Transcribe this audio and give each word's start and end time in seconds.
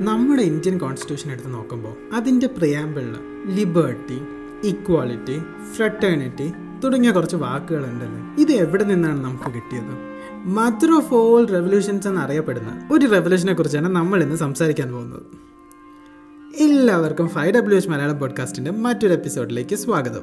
നമ്മുടെ 0.00 0.42
Indian 0.42 0.78
constitution 0.78 1.32
എടുത്ത് 1.32 1.54
നോക്കുമ്പോൾ 1.54 2.14
അതിന്റെ 2.14 2.46
പ്രിയാമ്പിളിൽ 2.46 3.14
ലിബേർട്ടി 3.56 4.20
ഇക്വാളിറ്റി 4.64 5.40
ഫ്രട്ടേണിറ്റി 5.72 6.52
തുടങ്ങിയ 6.84 7.10
കുറച്ച് 7.10 7.36
വാക്കുകളുണ്ടല്ലോ? 7.36 8.42
ഇത് 8.42 8.52
എവിടെ 8.52 8.84
നിന്നാണ് 8.84 9.24
നമുക്ക് 9.24 9.44
കിട്ടിയത്? 9.44 10.16
മദർ 10.44 10.96
ഓഫ് 10.96 11.14
ഓൾ 11.14 11.46
റെവല്യൂഷൻസ് 11.46 12.08
എന്നറിയപ്പെടുന്ന 12.08 12.88
ഒരു 12.92 13.06
റെവല്യൂഷനെ 13.06 13.54
കുറിച്ചാണ് 13.54 13.88
നമ്മൾ 13.88 14.22
ഇന്ന് 14.22 14.36
സംസാരിക്കാൻ 14.36 14.92
പോകുന്നത്. 14.92 15.22
എല്ലാവർക്കും 16.56 17.28
ഫൈവ് 17.28 17.54
ഡബ്ല്യു 17.54 17.76
എച്ച് 17.76 17.88
മലയാളം 17.88 18.18
പോഡ്കാസ്റ്റിന്റെ 18.18 18.70
മറ്റൊരു 18.70 19.12
എപ്പിസോഡിലേക്ക് 19.12 19.76
സ്വാഗതം. 19.76 20.22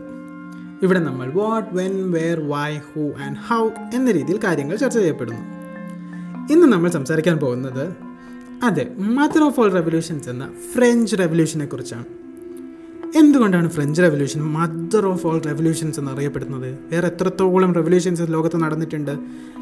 ഇവിടെ 0.84 1.00
നമ്മൾ 1.00 1.32
what 1.32 1.70
when 1.76 2.12
where 2.12 2.40
why 2.40 2.78
who 2.78 3.12
and 3.12 3.38
how 3.38 3.70
എന്ന 3.94 4.12
രീതിയിൽ 4.12 4.40
കാര്യങ്ങൾ 4.44 4.76
ചർച്ച 4.76 4.98
ചെയ്യപ്പെടുന്നു. 4.98 5.42
ഇന്ന് 6.54 6.68
നമ്മൾ 6.68 6.90
സംസാരിക്കാൻ 6.90 7.38
പോകുന്നത് 7.38 8.13
അതെ 8.64 8.92
മദർ 8.98 9.44
ഓഫ് 9.44 9.60
ഓൾ 9.60 9.72
റെവല്യൂഷൻസ് 9.72 10.30
എന്ന 10.30 10.50
ഫ്രഞ്ച് 10.74 11.16
റെവല്യൂഷനെ 11.20 11.66
കുറിച്ചാണ്. 11.66 12.06
എന്തുകൊണ്ടാണ് 13.18 13.70
French 13.70 14.02
revolution 14.02 14.42
mother 14.42 15.06
of 15.06 15.28
all 15.28 15.42
revolutions 15.42 16.00
എന്ന് 16.00 16.12
അറിയപ്പെടുന്നത് 16.12 16.80
വേറെ 16.92 17.08
എത്രത്തോളം 17.08 17.74
റെവല്യൂഷൻസ് 17.74 18.22
ലോകത്ത് 18.30 18.58
നടന്നിട്ടുണ്ട്? 18.58 19.18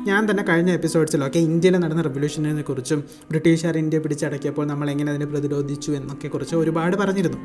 ഞാൻ 0.06 0.32
തന്നെ 0.32 0.46
കഴിഞ്ഞ 0.50 0.72
എപ്പിസോഡ്സിലൊക്കെ 0.72 1.40
ഇന്ത്യയിൽ 1.40 1.78
നടന്ന 1.78 2.02
റെവല്യൂഷനെ 2.02 2.62
കുറിച്ചും 2.62 3.04
ബ്രിട്ടീഷുകാർ 3.30 3.78
ഇന്ത്യ 3.78 4.00
പിടിച്ചടക്കിയപ്പോൾ 4.00 4.68
നമ്മൾ 4.68 4.90
എങ്ങനെ 4.90 5.10
അതിനെ 5.10 5.26
പ്രതിരോധിച്ചു 5.26 5.92
എന്നൊക്കെ 5.92 6.28
കുറിച്ച് 6.28 6.56
ഒരുപാട് 6.56 6.96
പറഞ്ഞിരുന്നു. 6.96 7.38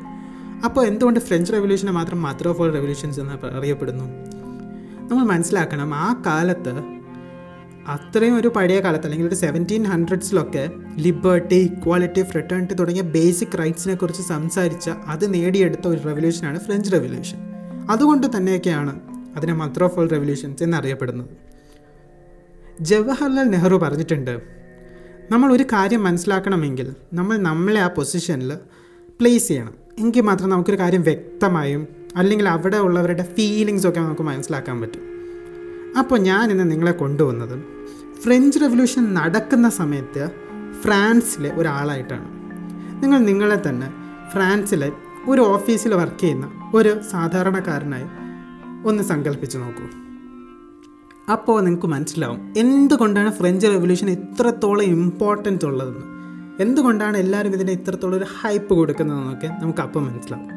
അപ്പോൾ 0.65 0.85
എന്തുകൊണ്ട് 0.85 1.19
ഫ്രഞ്ച് 1.19 1.53
റെവല്യൂഷനെ 1.53 1.91
മാത്രം 1.91 2.21
മദർ 2.21 2.47
ഓഫ് 2.47 2.61
ഓൾ 2.61 2.71
റെവല്യൂഷൻസ് 2.71 3.19
എന്ന് 3.19 3.47
അറിയപ്പെടുന്നു? 3.57 4.03
നമ്മൾ 5.09 5.25
മനസ്സിലാക്കണം 5.25 5.95
ആ 5.95 6.23
കാലത്ത് 6.25 6.96
അത്രയും 7.87 8.35
ഒരു 8.37 8.47
പഴയ 8.47 8.79
കാലത്ത് 8.79 9.05
അല്ലെങ്കിൽ 9.05 9.27
ഒരു 9.27 9.35
സെവന്റീൻ 9.35 9.83
ഹൺഡ്രഡ്സിലൊക്കെ 9.83 10.69
ലിബർട്ടി 10.97 11.55
ഇക്വാലിറ്റി 11.55 12.21
ഫ്രട്ടേണിറ്റി 12.21 12.73
തുടങ്ങിയ 12.73 13.01
ബേസിക് 13.01 13.57
റൈറ്റ്സിനെ 13.59 13.95
കുറിച്ച് 13.95 14.21
സംസാരിച്ച 14.21 14.89
അത് 14.89 15.33
നേടിയെടുത്ത 15.33 15.87
ഒരു 15.87 15.99
റെവല്യൂഷനാണ് 16.05 16.59
ഫ്രഞ്ച് 16.59 16.91
റെവല്യൂഷൻ 16.91 17.39
അതുകൊണ്ട് 17.89 18.37
തന്നെയൊക്കെയാണ് 18.37 18.99
അതിനെ 19.35 19.53
മദർ 19.53 19.83
ഓഫ് 19.83 19.99
ഓൾ 19.99 20.09
റെവല്യൂഷൻസ് 20.09 20.63
എന്നറിയപ്പെടുന്നത്. 20.63 21.27
ജവഹർലാൽ 22.81 23.47
നെഹ്റു 23.49 23.75
പറഞ്ഞിട്ടുണ്ട് 23.75 24.41
നമ്മൾ 25.31 25.51
ഒരു 25.51 25.63
കാര്യം 25.63 26.03
മനസ്സിലാക്കണമെങ്കിൽ 26.03 26.93
നമ്മൾ 27.13 27.37
നമ്മളെ 27.37 27.79
ആ 27.79 27.87
പൊസിഷനിൽ 27.87 28.53
പ്ലേസ് 29.19 29.47
ചെയ്യണം. 29.47 29.73
എങ്കിൽ 29.99 30.21
മാത്രം 30.21 30.49
നമുക്കൊരു 30.49 30.79
കാര്യം 30.79 31.01
വ്യക്തമായും 31.01 31.87
അല്ലെങ്കിൽ 32.15 32.49
അവിടെ 32.49 32.77
ഉള്ളവരുടെ 32.77 33.23
ഫീലിങ്സൊക്കെ 33.23 33.99
നമുക്ക് 33.99 34.21
മനസ്സിലാക്കാൻ 34.21 34.81
പറ്റും. 34.81 35.01
അപ്പോൾ 35.99 36.19
ഞാൻ 36.19 36.51
ഇന്ന് 36.51 36.71
നിങ്ങളെ 36.71 36.91
കൊണ്ടുവന്നത് 36.91 37.76
ഫ്രഞ്ച് 38.23 38.59
റെവല്യൂഷൻ 38.61 39.13
നടക്കുന്ന 39.13 39.69
സമയത്ത് 39.69 40.29
ഫ്രാൻസിലെ 40.81 41.51
ഒരാളായിട്ടാണ്. 41.55 42.27
നിങ്ങൾ 43.03 43.17
നിങ്ങളെ 43.17 43.69
തന്നെ 43.69 43.87
ഫ്രാൻസിലെ 44.33 44.91
ഒരു 45.27 45.41
ഓഫീസിൽ 45.41 45.93
വർക്ക് 45.93 46.19
ചെയ്യുന്ന 46.19 46.71
ഒരു 46.73 47.01
സാധാരണക്കാരനായി 47.11 48.07
ഒന്ന് 48.85 49.03
സങ്കല്പിച്ച് 49.03 49.57
നോക്കൂ. 49.57 49.87
അപ്പോൾ 51.31 51.61
നിങ്ങൾക്ക് 51.61 51.87
മനസ്സിലാവും 51.87 52.53
എന്തുകൊണ്ടാണ് 52.57 53.31
ഫ്രഞ്ച് 53.31 53.67
റെവല്യൂഷൻ 53.67 54.09
ഇത്രത്തോളം 54.09 54.83
ഇമ്പോർട്ടന്റ് 54.83 55.65
ഉള്ളതെന്ന്. 55.65 56.05
എന്തുകൊണ്ടാണ് 56.59 57.17
എല്ലാവരും 57.17 57.53
ഇതിനെ 57.53 57.71
ഇത്രത്തോളം 57.73 58.17
ഒരു 58.17 58.25
ഹൈപ്പ് 58.39 58.73
കൊടുക്കുന്നതെന്നൊക്കെ 58.73 59.47
നമുക്ക് 59.47 59.81
അപ്പം 59.81 60.05
മനസ്സിലാവും. 60.05 60.56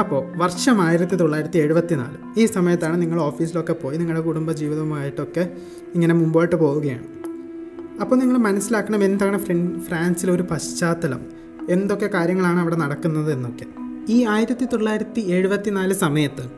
അപ്പോൾ 0.00 0.36
വർഷം 0.36 0.82
ആയിരത്തി 0.82 1.16
തൊള്ളായിരത്തി 1.16 1.58
എഴുപത്തി 1.58 1.94
നാല് 1.94 2.40
ഈ 2.40 2.46
സമയത്താണ് 2.46 3.02
നിങ്ങൾ 3.02 3.20
ഓഫീസിലൊക്കെ 3.20 3.72
പോയി 3.72 3.96
നിങ്ങളുടെ 3.96 4.24
കുടുംബ 4.24 4.52
ജീവിതവുമായിട്ടൊക്കെ 4.52 5.56
ഇങ്ങനെ 5.94 6.14
മുമ്പോട്ട് 6.14 6.56
പോവുകയാണ്. 6.56 7.04
അപ്പോൾ 8.00 8.16
നിങ്ങൾ 8.16 8.38
മനസ്സിലാക്കണം 8.38 9.04
എന്താണ് 9.04 9.38
ഫ്രൻ 9.38 9.80
ഫ്രാൻസിലെ 9.80 10.32
ഒരു 10.32 10.42
പശ്ചാത്തലം. 10.42 11.20
എന്തൊക്കെ 11.68 12.06
കാര്യങ്ങളാണ് 12.06 12.60
അവിടെ 12.60 12.76
നടക്കുന്നത് 12.76 13.32
എന്നൊക്കെ. 13.32 13.66
ഈ 14.08 14.26
ആയിരത്തി 14.26 14.64
തൊള്ളായിരത്തി 14.64 15.20
എഴുപത്തി 15.20 15.70
നാല് 15.70 15.94
സമയത്ത് 15.94 16.50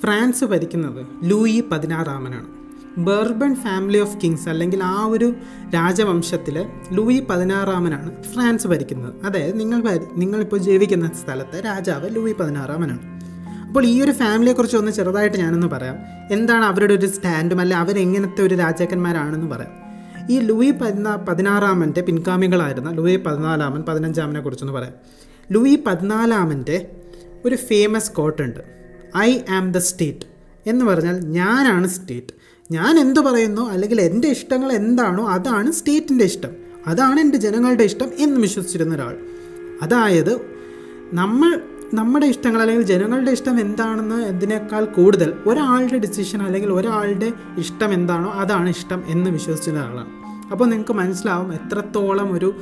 ഫ്രാൻസ് 0.00 0.44
ഭരിക്കുന്നത് 0.44 1.06
ലൂയി 1.24 1.64
പതിനാറാമനാണ്. 1.72 2.65
ബർബൺ 2.98 3.54
ഫാമിലി 3.54 3.98
ഓഫ് 3.98 4.18
കിങ്സ് 4.24 4.48
അല്ലെങ്കിൽ 4.48 4.84
ആ 4.84 5.06
ഒരു 5.06 5.34
രാജവംശത്തിൽ 5.74 6.66
ലൂയി 6.92 7.26
പതിനാറാമനാണ് 7.30 8.22
ഫ്രാൻസ് 8.22 8.66
ഭരിക്കുന്നത്. 8.66 9.14
അതായത് 9.24 9.60
നിങ്ങൾ 9.60 9.98
നിങ്ങളിപ്പോൾ 10.12 10.56
ജീവിക്കുന്ന 10.56 11.10
സ്ഥലത്തെ 11.24 11.60
രാജാവ് 11.60 12.16
ലൂയി 12.16 12.32
പതിനാറാമനാണ്. 12.32 13.16
അപ്പോൾ 13.66 13.86
ഈ 13.86 14.02
ഒരു 14.02 14.10
ഫാമിലിയെക്കുറിച്ച് 14.10 14.76
ഒന്ന് 14.76 14.92
ചെറുതായിട്ട് 14.92 15.36
ഞാനൊന്ന് 15.36 15.66
പറയാം. 15.66 15.96
എന്താണ് 16.30 16.64
അവരുടെ 16.64 16.94
ഒരു 16.94 17.06
സ്റ്റാൻഡും 17.06 17.60
അല്ലെ 17.60 17.76
അവരെങ്ങനത്തെ 17.76 18.42
ഒരു 18.42 18.54
രാജാക്കന്മാരാണെന്ന് 18.54 19.46
പറയാം. 19.46 19.86
ഈ 20.30 20.38
ലൂയി 20.38 20.70
പതിനാ 20.70 21.16
പതിനാറാമന്റെ 21.16 22.00
പിൻഗാമികളായിരുന്ന 22.00 22.90
ലൂയി 22.90 23.16
പതിനാലാമൻ 23.16 23.82
പതിനഞ്ചാമനെ 23.82 24.40
കുറിച്ചൊന്ന് 24.40 24.72
പറയാം. 24.72 24.92
ലൂയി 25.52 25.82
പതിനാലാമന്റെ 25.86 26.90
ഒരു 27.44 27.56
ഫേമസ് 27.56 28.12
കോട്ടുണ്ട് 28.12 28.60
ഐ 29.16 29.38
ആം 29.50 29.72
ദ 29.72 29.78
സ്റ്റേറ്റ് 29.78 30.26
എന്ന് 30.66 30.84
പറഞ്ഞാൽ 30.84 31.18
ഞാനാണ് 31.18 31.86
സ്റ്റേറ്റ്. 31.86 32.45
ഞാൻ 32.70 32.98
എന്തു 32.98 33.20
പറയുന്നു? 33.20 33.70
അല്ലെങ്കിൽ 33.70 34.00
എന്റെ 34.00 34.28
ഇഷ്ടങ്ങൾ 34.28 34.72
എന്താണോ 34.72 35.28
അതാണ് 35.28 35.72
സ്റ്റേറ്റിന്റെ 35.72 36.24
ഇഷ്ടം. 36.24 36.48
അതാണ് 36.86 37.20
എന്റെ 37.20 37.38
ജനങ്ങളുടെ 37.38 37.82
ഇഷ്ടം 37.82 38.08
എന്ന് 38.18 38.40
വിശ്വസിച്ചിരുന്ന 38.40 38.94
ഒരാൾ. 38.94 39.16
അതായത് 39.82 40.40
നമ്മൾ 41.12 41.60
നമ്മുടെ 41.94 42.26
ഇഷ്ടങ്ങൾ 42.26 42.60
അല്ലെങ്കിൽ 42.60 42.86
ജനങ്ങളുടെ 42.86 43.30
ഇഷ്ടം 43.30 43.60
എന്താണെന്ന് 43.60 44.26
എന്തിനേക്കാൾ 44.26 44.84
കൂടുതൽ 44.84 45.34
ഒരാളുടെ 45.46 45.98
ഡിസിഷൻ 45.98 46.42
അല്ലെങ്കിൽ 46.42 46.72
ഒരാളുടെ 46.72 47.32
ഇഷ്ടം 47.58 47.92
എന്താണോ 47.92 48.30
അതാണ് 48.30 48.68
ഇഷ്ടം 48.68 49.02
എന്ന് 49.06 49.30
വിശ്വസിച്ചിരുന്ന 49.30 49.84
ഒരാളാണ്. 49.84 50.08
അപ്പോൾ 50.50 50.64
നിങ്ങൾക്ക് 50.64 50.92
മനസ്സിലാവും 50.92 51.54
എത്രത്തോളം 51.54 52.32
ഒരു 52.32 52.54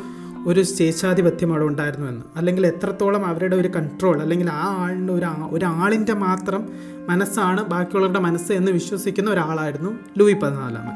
ഒരു 0.46 0.62
സ്വേച്ഛാധിപത്യം 0.62 1.50
അവിടെ 1.50 1.64
ഉണ്ടായിരുന്നു 1.64 2.08
എന്ന്. 2.08 2.22
അല്ലെങ്കിൽ 2.36 2.66
എത്രത്തോളം 2.66 3.26
അവരുടെ 3.26 3.56
ഒരു 3.56 3.68
കൺട്രോൾ 3.68 4.20
അല്ലെങ്കിൽ 4.20 4.50
ആ 4.50 4.82
ആളിന്റെ 4.82 5.12
ഒരു 5.12 5.26
ഒരാളിന്റെ 5.50 6.14
മാത്രം 6.14 6.68
മനസ്സാണ് 7.08 7.62
ബാക്കിയുള്ളവരുടെ 7.64 8.18
മനസ്സ് 8.18 8.52
എന്ന് 8.52 8.70
വിശ്വസിക്കുന്ന 8.70 9.30
ഒരാളായിരുന്നു 9.30 9.90
ലൂയി 10.18 10.32
പതിനാലാമൻ 10.32 10.94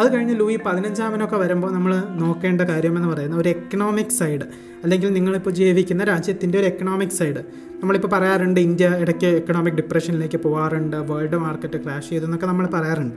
അത് 0.00 0.14
കഴിഞ്ഞ് 0.14 0.34
ലൂയി 0.40 0.58
പതിനഞ്ചാമനൊക്കെ 0.66 1.36
വരുമ്പോൾ 1.36 1.70
നമ്മൾ 1.72 1.92
നോക്കേണ്ട 1.94 2.60
കാര്യമെന്ന് 2.60 3.08
പറയുന്നത് 3.08 3.40
ഒരു 3.40 3.48
എക്കണോമിക് 3.48 4.14
സൈഡ് 4.18 4.46
അല്ലെങ്കിൽ 4.82 5.12
നിങ്ങളിപ്പോൾ 5.12 5.50
ജീവിക്കുന്ന 5.50 6.04
രാജ്യത്തിന്റെ 6.04 6.58
ഒരു 6.58 6.66
എക്കണോമിക് 6.66 7.16
സൈഡ് 7.18 7.42
നമ്മളിപ്പോൾ 7.80 8.08
പറയാറുണ്ട് 8.08 8.60
ഇന്ത്യ 8.60 8.86
ഇടയ്ക്ക് 9.00 9.26
എക്കണോമിക് 9.26 9.74
ഡിപ്രഷനിലേക്ക് 9.74 10.36
പോകാറുണ്ട് 10.36 10.96
വേൾഡ് 10.96 11.36
മാർക്കറ്റ് 11.36 11.84
ക്രാഷ് 11.84 12.10
ചെയ്തെന്നൊക്കെ 12.10 12.46
നമ്മൾ 12.46 12.66
പറയാറുണ്ട്. 12.66 13.16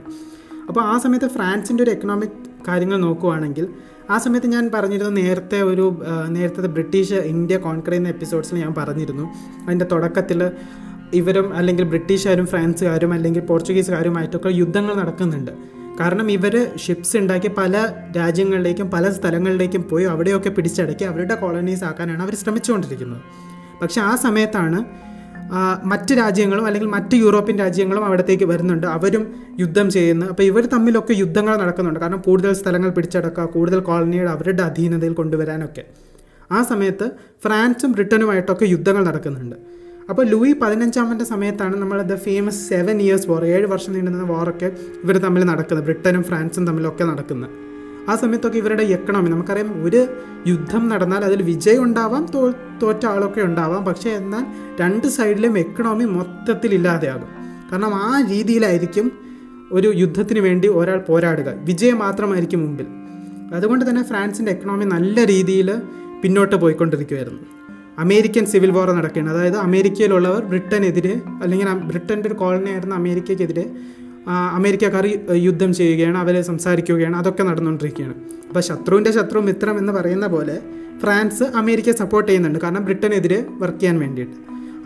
അപ്പോൾ 0.68 0.80
ആ 0.80 0.98
സമയത്ത് 0.98 1.26
ഫ്രാൻസിന്റെ 1.26 1.82
ഒരു 1.82 1.90
എക്കണോമിക് 1.90 2.38
കാര്യങ്ങൾ 2.68 2.96
നോക്കുവാണെങ്കിൽ 2.96 3.68
ആ 4.10 4.18
സമയത്ത് 4.18 4.46
ഞാൻ 4.46 4.64
പറഞ്ഞിരുന്നു 4.74 5.12
നേരത്തെ 5.20 5.62
ഒരു 5.62 5.84
നേരത്തെ 6.28 6.68
ബ്രിട്ടീഷ് 6.68 7.18
ഇന്ത്യ 7.34 7.56
കോൺക്രീന്ന 7.56 8.08
എപ്പിസോഡ്സിൽ 8.08 8.58
ഞാൻ 8.58 8.74
പറഞ്ഞിരുന്നു. 8.74 9.24
അതിന്റെ 9.66 9.86
തുടക്കത്തിൽ 9.92 10.40
ഇവരും 11.14 11.54
അല്ലെങ്കിൽ 11.54 11.84
ബ്രിട്ടീഷുകാരും 11.84 12.46
ഫ്രാൻസുകാരും 12.46 13.12
അല്ലെങ്കിൽ 13.12 13.40
പോർച്ചുഗീസുകാരുമായിട്ടൊക്കെ 13.40 14.48
യുദ്ധങ്ങൾ 14.48 14.94
നടക്കുന്നുണ്ട്. 14.94 15.50
കാരണം 16.00 16.30
ഇവർ 16.30 16.70
ഷിപ്സ് 16.76 17.16
ഉണ്ടാക്കി 17.16 17.48
പല 17.48 17.92
രാജ്യങ്ങളിലേക്കും 18.16 18.90
പല 18.90 19.10
സ്ഥലങ്ങളിലേക്കും 19.10 19.88
പോയി 19.88 20.04
അവിടെയൊക്കെ 20.04 20.48
പിടിച്ചടക്കി 20.48 21.04
അവരുടെ 21.04 21.34
കോളനീസ് 21.34 21.84
ആക്കാനാണ് 21.84 22.22
അവർ 22.22 22.34
ശ്രമിച്ചുകൊണ്ടിരിക്കുന്നത്. 22.34 23.20
പക്ഷേ 23.82 24.00
ആ 24.00 24.16
സമയത്താണ് 24.16 25.06
മറ്റ് 25.84 26.14
രാജ്യങ്ങളും 26.18 26.66
അല്ലെങ്കിൽ 26.66 26.88
മറ്റ് 26.88 27.14
യൂറോപ്യൻ 27.14 27.58
രാജ്യങ്ങളും 27.58 28.04
അവിടത്തേക്ക് 28.04 28.44
വരുന്നുണ്ട്. 28.44 28.86
അവരും 28.86 29.34
യുദ്ധം 29.60 29.90
ചെയ്യുന്നു. 29.90 30.26
അപ്പോൾ 30.26 30.42
ഇവർ 30.42 30.66
തമ്മിലൊക്കെ 30.66 31.12
യുദ്ധങ്ങൾ 31.12 31.56
നടക്കുന്നുണ്ട്. 31.56 32.00
കാരണം 32.00 32.20
കൂടുതൽ 32.20 32.52
സ്ഥലങ്ങൾ 32.52 32.90
പിടിച്ചടക്കുക 32.90 33.44
കൂടുതൽ 33.44 33.80
കോളനികൾ 33.80 34.28
അവരുടെ 34.28 34.62
അധീനതയിൽ 34.62 35.12
കൊണ്ടുവരാനൊക്കെ. 35.12 35.84
ആ 36.52 36.62
സമയത്ത് 36.62 37.10
ഫ്രാൻസും 37.44 37.92
ബ്രിട്ടനുമായിട്ടൊക്കെ 37.92 38.64
യുദ്ധങ്ങൾ 38.64 39.04
നടക്കുന്നുണ്ട്. 39.04 39.75
അപ്പോൾ 40.10 40.26
ലൂയി 40.26 40.52
പതിനഞ്ചാമന്റെ 40.52 41.24
സമയത്താണ് 41.24 41.76
നമ്മൾ 41.76 42.02
the 42.02 42.14
famous 42.14 42.68
seven 42.68 43.02
years 43.02 43.30
war 43.30 43.44
ഏഴ് 43.44 43.66
വർഷം 43.66 43.92
നീണ്ടുന്ന 43.92 44.22
വാറൊക്കെ 44.22 44.72
ഇവർ 45.04 45.16
തമ്മിൽ 45.18 45.44
നടക്കുന്നത്. 45.44 45.84
ബ്രിട്ടനും 45.84 46.22
ഫ്രാൻസും 46.22 46.66
തമ്മിലൊക്കെ 46.66 47.04
നടക്കുന്നത്. 47.04 47.50
ആ 48.08 48.16
സമയത്തൊക്കെ 48.16 48.58
ഇവരുടെ 48.58 48.82
എക്കണോമി 48.82 49.28
നമുക്കറിയാം 49.28 49.84
ഒരു 49.84 50.06
യുദ്ധം 50.46 50.88
നടന്നാൽ 50.88 51.24
അതിൽ 51.24 51.42
വിജയം 51.42 51.82
ഉണ്ടാവാം 51.82 52.26
തോ 52.34 52.52
തോറ്റ 52.82 53.06
ആളൊക്കെ 53.06 53.40
ഉണ്ടാവാം. 53.40 53.84
പക്ഷേ 53.84 54.10
എന്നാൽ 54.10 54.44
രണ്ട് 54.80 55.06
സൈഡിലും 55.06 55.58
എക്കണോമി 55.58 56.04
മൊത്തത്തിൽ 56.04 56.74
ഇല്ലാതെയാകും 56.74 57.28
കാരണം 57.72 57.94
ആ 57.94 58.24
രീതിയിലായിരിക്കും 58.30 59.12
ഒരു 59.72 59.92
യുദ്ധത്തിന് 59.96 60.40
വേണ്ടി 60.40 60.68
ഒരാൾ 60.68 60.98
പോരാടുക. 61.08 61.48
വിജയം 61.64 61.98
മാത്രമായിരിക്കും 61.98 62.60
മുമ്പിൽ. 62.60 62.86
അതുകൊണ്ട് 63.54 63.90
തന്നെ 63.90 64.02
ഫ്രാൻസിന്റെ 64.02 64.52
എക്കണോമി 64.52 64.84
നല്ല 64.84 65.24
രീതിയിൽ 65.26 65.70
പിന്നോട്ട് 66.22 66.56
പോയിക്കൊണ്ടിരിക്കുമായിരുന്നു 66.56 67.42
അമേരിക്കൻ 67.98 68.44
സിവിൽ 68.46 68.70
വാർ 68.70 68.88
നടക്കുകയാണ്. 68.90 69.30
അതായത് 69.30 69.56
അമേരിക്കയിലുള്ളവർ 69.56 70.42
ബ്രിട്ടനെതിരെ 70.44 71.14
അല്ലെങ്കിൽ 71.42 71.68
ബ്രിട്ടന്റെ 71.90 72.28
ഒരു 72.28 72.34
കോളനി 72.34 72.70
ആയിരുന്ന 72.70 72.94
അമേരിക്കയ്ക്കെതിരെ 72.94 73.64
അമേരിക്കക്കാർ 74.58 75.06
യുദ്ധം 75.46 75.74
ചെയ്യുകയാണ് 75.74 76.18
അവരെ 76.18 76.42
സംസാരിക്കുകയാണ് 76.42 77.16
അതൊക്കെ 77.16 77.42
നടന്നുകൊണ്ടിരിക്കുകയാണ്. 77.42 78.14
അപ്പോൾ 78.48 78.60
ശത്രുവിന്റെ 78.60 79.10
ശത്രു 79.10 79.38
മിത്രം 79.38 79.78
എന്ന് 79.78 79.92
പറയുന്ന 79.92 80.26
പോലെ 80.26 80.56
ഫ്രാൻസ് 81.02 81.42
അമേരിക്കയെ 81.42 81.92
സപ്പോർട്ട് 81.92 82.28
ചെയ്യുന്നുണ്ട്. 82.28 82.58
കാരണം 82.58 82.84
ബ്രിട്ടനെതിരെ 82.84 83.46
വർക്ക് 83.50 83.78
ചെയ്യാൻ 83.78 83.98
വേണ്ടിയിട്ട്. 83.98 84.36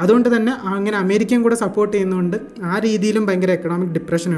അതുകൊണ്ട് 0.01 0.37
തന്നെ 0.37 0.53
അങ്ങനെ 0.65 0.97
അമേരിക്കയും 0.97 1.43
കൂടെ 1.43 1.55
സപ്പോർട്ട് 1.55 1.95
ചെയ്യുന്നതുകൊണ്ട് 1.95 2.37
ആ 2.63 2.79
രീതിയിലും 2.79 3.27
ഭയങ്കര 3.27 3.51
എക്കണോമിക് 3.51 3.91
ഡിപ്രഷൻ 3.91 4.35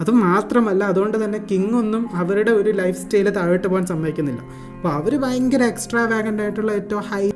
ഉണ്ട് 0.00 0.02
അത് 0.02 0.10
മാത്രമല്ല 0.10 0.84
അതുകൊണ്ട് 0.84 1.24
തന്നെ 1.24 1.38
കിങ് 1.50 1.74
ഒന്നും 1.74 2.16
അവരുടെ 2.16 2.50
ഒരു 2.50 2.70
ലൈഫ് 2.70 2.98
സ്റ്റൈൽ 2.98 3.30
താഴോട്ട് 3.30 3.68
പോകാൻ 3.68 3.86
സമ്മതിക്കുന്നില്ല. 3.86 4.40
അപ്പോൾ 4.76 4.92
അവർ 4.92 5.16
ഭയങ്കര 5.16 5.62
എക്സ്ട്രാ 5.62 6.04
വാഗന്റ് 6.04 6.42
ആയിട്ടുള്ള 6.42 6.72
ഏറ്റവും 6.72 7.02
ഹൈ 7.02 7.30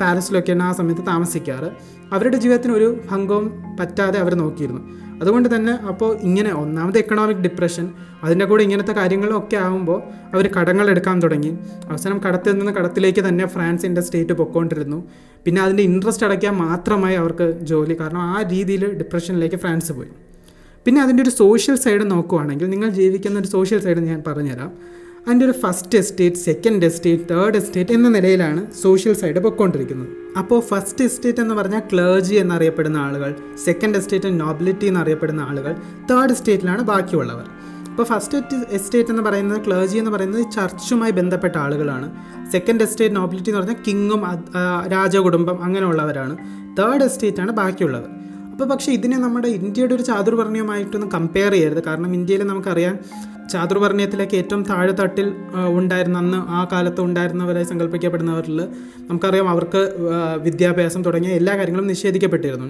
പാലസിലൊക്കെയാണ് 0.00 0.62
ആ 0.62 0.72
സമയത്ത് 0.72 1.06
താമസിക്കാറ്. 1.06 1.70
അവരുടെ 2.12 2.36
ജീവിതത്തിന് 2.36 2.72
ഒരു 2.72 3.00
ഭംഗവും 3.10 3.76
പറ്റാതെ 3.80 4.18
അവർ 4.18 4.34
നോക്കിയിരുന്നു. 4.34 4.82
അതുകൊണ്ട് 5.22 5.56
തന്നെ 5.56 5.72
അപ്പോൾ 5.72 6.16
ഇങ്ങനെ 6.18 6.52
ഒന്നാമത് 6.52 6.98
എക്കണോമിക് 6.98 7.36
ഡിപ്രഷൻ 7.36 7.90
അതിന്റെ 8.24 8.44
കൂടെ 8.44 8.62
ഇങ്ങനത്തെ 8.62 8.92
കാര്യങ്ങളൊക്കെ 8.92 9.56
ആകുമ്പോൾ 9.56 10.02
അവർ 10.34 10.46
കടങ്ങൾ 10.56 10.90
എടുക്കാൻ 10.90 11.22
തുടങ്ങി. 11.22 11.58
അവസാനം 11.90 12.20
കടത്തിൽ 12.26 12.58
നിന്ന് 12.58 12.72
കടത്തിലേക്ക് 12.72 13.28
തന്നെ 13.28 13.46
ഫ്രാൻസിന്റെ 13.46 14.00
സ്റ്റേറ്റ് 14.00 14.32
പൊക്കോണ്ടിരുന്നു 14.32 15.04
പിന്നെ 15.46 15.62
അതിന്റെ 15.62 15.82
ഇൻട്രസ്റ്റ് 15.82 16.26
അടയ്ക്കാൻ 16.26 16.54
മാത്രമായി 16.56 17.14
അവർക്ക് 17.14 17.60
ജോലി. 17.60 17.96
കാരണം 18.00 18.20
ആ 18.20 18.42
രീതിയിൽ 18.42 18.98
ഡിപ്രഷനിലേക്ക് 18.98 19.56
ഫ്രാൻസ് 19.56 19.92
പോയി. 19.92 20.08
പിന്നെ 20.84 21.02
അതിന്റെ 21.02 21.22
ഒരു 21.22 21.30
സോഷ്യൽ 21.30 21.76
സൈഡ് 21.76 22.10
നോക്കുവാണെങ്കിൽ 22.10 22.66
നിങ്ങൾ 22.70 22.88
ജീവിക്കുന്ന 22.88 23.38
ഒരു 23.38 23.46
സോഷ്യൽ 23.46 23.80
സൈഡ് 23.80 23.98
ഞാൻ 23.98 24.22
പറഞ്ഞുതരാം. 24.26 24.72
അതിന്റെ 25.26 25.44
ഒരു 25.44 25.52
first 25.52 25.98
estate 25.98 26.36
second 26.36 26.84
estate 26.84 27.24
third 27.30 27.56
estate 27.56 27.92
എന്ന 27.92 28.08
നിലയിലാണ് 28.08 28.72
സോഷ്യൽ 28.82 29.12
സൈഡ് 29.12 29.38
പൊയ്ക്കൊണ്ടിരിക്കുന്നത് 29.38 30.08
അപ്പോൾ 30.38 30.60
ഫസ്റ്റ് 30.60 31.04
എസ്റ്റേറ്റ് 31.04 31.40
എന്ന് 31.40 31.54
പറഞ്ഞാൽ 31.54 31.82
ക്ലേർജി 31.92 32.34
എന്നറിയപ്പെടുന്ന 32.34 32.96
ആളുകൾ 32.96 33.34
സെക്കൻഡ് 33.64 33.96
എസ്റ്റേറ്റ് 33.96 34.40
നോബിലിറ്റി 34.40 34.86
എന്നറിയപ്പെടുന്ന 34.86 35.40
ആളുകൾ 35.40 35.72
തേർഡ് 36.10 36.32
എസ്റ്റേറ്റിലാണ് 36.32 36.82
ബാക്കിയുള്ളവർ. 36.82 37.46
ഇപ്പോൾ 37.90 38.02
ഫസ്റ്റ് 38.02 38.38
എസ്റ്റേറ്റ് 38.72 39.10
എന്ന് 39.10 39.22
പറയുന്നത് 39.22 39.66
ക്ലേർജി 39.66 39.96
എന്ന് 39.98 40.10
പറയുന്നത് 40.10 40.44
ചർച്ചുമായി 40.52 41.12
ബന്ധപ്പെട്ട 41.12 41.56
ആളുകളാണ്. 41.56 42.06
സെക്കൻഡ് 42.52 42.82
എസ്റ്റേറ്റ് 42.82 43.16
നോബിലിറ്റി 43.16 43.50
എന്ന് 43.50 43.60
പറഞ്ഞാൽ 43.60 43.80
കിങ്ങും 43.88 44.22
രാജകുടുംബം 44.94 45.64
അങ്ങനെയുള്ളവരാണ്. 45.64 46.36
തേർഡ് 46.78 47.04
എസ്റ്റേറ്റാണ് 47.04 47.50
ആണ് 47.50 47.58
ബാക്കിയുള്ളവർ. 47.60 48.23
അപ്പോൾ 48.54 48.64
പക്ഷേ 48.64 48.92
ഇതിനെ 48.92 49.16
നമ്മുടെ 49.18 49.48
ഇന്ത്യയുടെ 49.48 49.94
ഒരു 49.94 50.02
ചാതുർവർണയമായിട്ടൊന്നും 50.02 51.08
കമ്പയർ 51.12 51.52
ചെയ്യരുത്. 51.52 51.84
കാരണം 51.84 52.14
ഇന്ത്യയിൽ 52.14 52.42
നമുക്കറിയാം 52.44 52.94
ചാതുർവർണയത്തിലേക്ക് 53.50 54.36
ഏറ്റവും 54.36 54.62
താഴെത്തട്ടിൽ 54.62 55.32
ഉണ്ടായിരുന്ന 55.68 56.18
അന്ന് 56.18 56.36
ആ 56.36 56.68
കാലത്ത് 56.72 57.00
ഉണ്ടായിരുന്നവരായി 57.00 57.64
സങ്കല്പിക്കപ്പെടുന്നവരിൽ 57.64 58.58
നമുക്കറിയാം 59.08 59.48
അവർക്ക് 59.48 59.92
വിദ്യാഭ്യാസം 60.36 61.04
തുടങ്ങിയ 61.04 61.30
എല്ലാ 61.30 61.56
കാര്യങ്ങളും 61.56 61.86
നിഷേധിക്കപ്പെട്ടിരുന്നു. 61.86 62.68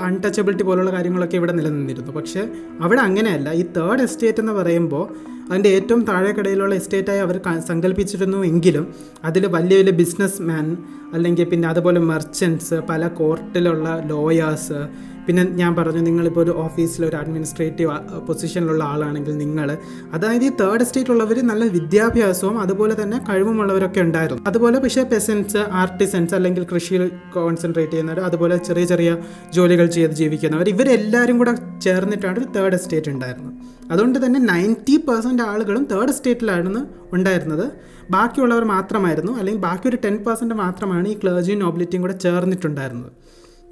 അൺടച്ചബിലിറ്റി 0.00 0.62
പോലുള്ള 0.62 0.90
കാര്യങ്ങളൊക്കെ 0.90 1.36
ഇവിടെ 1.36 1.52
നിലനിന്നിരുന്നു. 1.52 2.12
പക്ഷേ 2.12 2.48
അവിടെ 2.80 3.00
അങ്ങനെയല്ല. 3.00 3.52
ഈ 3.52 3.62
തേർഡ് 3.76 4.02
എസ്റ്റേറ്റ് 4.02 4.40
എന്ന് 4.40 4.52
പറയുമ്പോൾ 4.52 5.34
അതിന്റെ 5.50 5.68
ഏറ്റവും 5.68 6.04
താഴെക്കിടയിലുള്ള 6.04 6.74
എസ്റ്റേറ്റായി 6.74 7.18
അവർ 7.18 7.40
സങ്കല്പിച്ചിരുന്നു 7.66 8.38
എങ്കിലും 8.44 8.94
അതിൽ 9.24 9.46
വലിയ 9.46 9.78
വലിയ 9.78 9.92
ബിസിനസ് 9.92 10.42
മാൻ 10.42 10.76
അല്ലെങ്കിൽ 11.14 11.44
പിന്നെ 11.44 11.68
അതുപോലെ 11.68 12.00
മെർച്ചൻസ് 12.00 12.74
പല 12.74 13.08
കോർട്ടിലുള്ള 13.08 14.02
ലോയേഴ്സ് 14.06 14.88
പിന്നെ 15.26 15.42
ഞാൻ 15.44 15.76
പറഞ്ഞു 15.76 15.98
നിങ്ങളിപ്പോൾ 15.98 16.40
ഒരു 16.40 16.50
ഓഫീസിൽ 16.50 17.06
ഒരു 17.06 17.16
അഡ്മിനിസ്ട്രേറ്റീവ് 17.16 17.92
പൊസിഷനിലുള്ള 18.28 18.84
ആളാണെങ്കിൽ 18.84 19.36
നിങ്ങൾ 19.36 19.78
അതായത് 20.14 20.44
ഈ 20.48 20.50
തേർഡ് 20.60 20.84
സ്റ്റേറ്റിലുള്ളവർ 20.88 21.38
നല്ല 21.50 21.64
വിദ്യാഭ്യാസവും 21.76 22.56
അതുപോലെ 22.64 22.94
തന്നെ 23.02 23.18
കഴിവുമുള്ളവരൊക്കെ 23.28 24.00
ഉണ്ടായിരുന്നു. 24.06 24.42
അതുപോലെ 24.50 24.78
പക്ഷേ 24.84 25.02
പെസൻസ് 25.12 25.62
ആർട്ടിസൻസ് 25.82 26.34
അല്ലെങ്കിൽ 26.38 26.64
കൃഷിയിൽ 26.72 27.04
കോൺസെൻട്രേറ്റ് 27.36 27.92
ചെയ്യുന്നവർ 27.92 28.20
അതുപോലെ 28.28 28.56
ചെറിയ 28.68 28.84
ചെറിയ 28.92 29.12
ജോലികൾ 29.56 29.86
ചെയ്ത് 29.96 30.14
ജീവിക്കുന്നവർ 30.20 30.68
ഇവരെല്ലാവരും 30.74 31.38
കൂടെ 31.38 31.54
ചേർന്നിട്ടാണ് 31.86 32.36
ഒരു 32.38 32.48
തേർഡ് 32.56 32.78
എസ്റ്റേറ്റ് 32.80 33.10
ഉണ്ടായിരുന്നത്. 33.14 33.54
അതുകൊണ്ട് 33.92 34.18
തന്നെ 34.26 34.40
നയന്റി 34.50 34.96
പെർസെന്റ് 35.08 35.42
ആളുകളും 35.42 35.84
തേർഡ് 35.92 36.14
സ്റ്റേറ്റിലായിരുന്നു 36.18 36.82
ഉണ്ടായിരുന്നത്. 37.12 37.66
ബാക്കിയുള്ളവർ 38.10 38.64
മാത്രമായിരുന്നു. 38.74 39.32
അല്ലെങ്കിൽ 39.40 39.62
ബാക്കി 39.62 39.86
ഒരു 39.88 39.98
ടെൻ 40.04 40.16
പെർസെന്റ് 40.26 40.54
മാത്രമാണ് 40.54 41.08
ഈ 41.08 41.16
ക്ലേർജിയും 41.22 41.58
നോബിലിറ്റിയും 41.58 42.02
കൂടെ 42.02 42.16
ചേർന്നിട്ടുണ്ടായിരുന്നത്. 42.24 43.10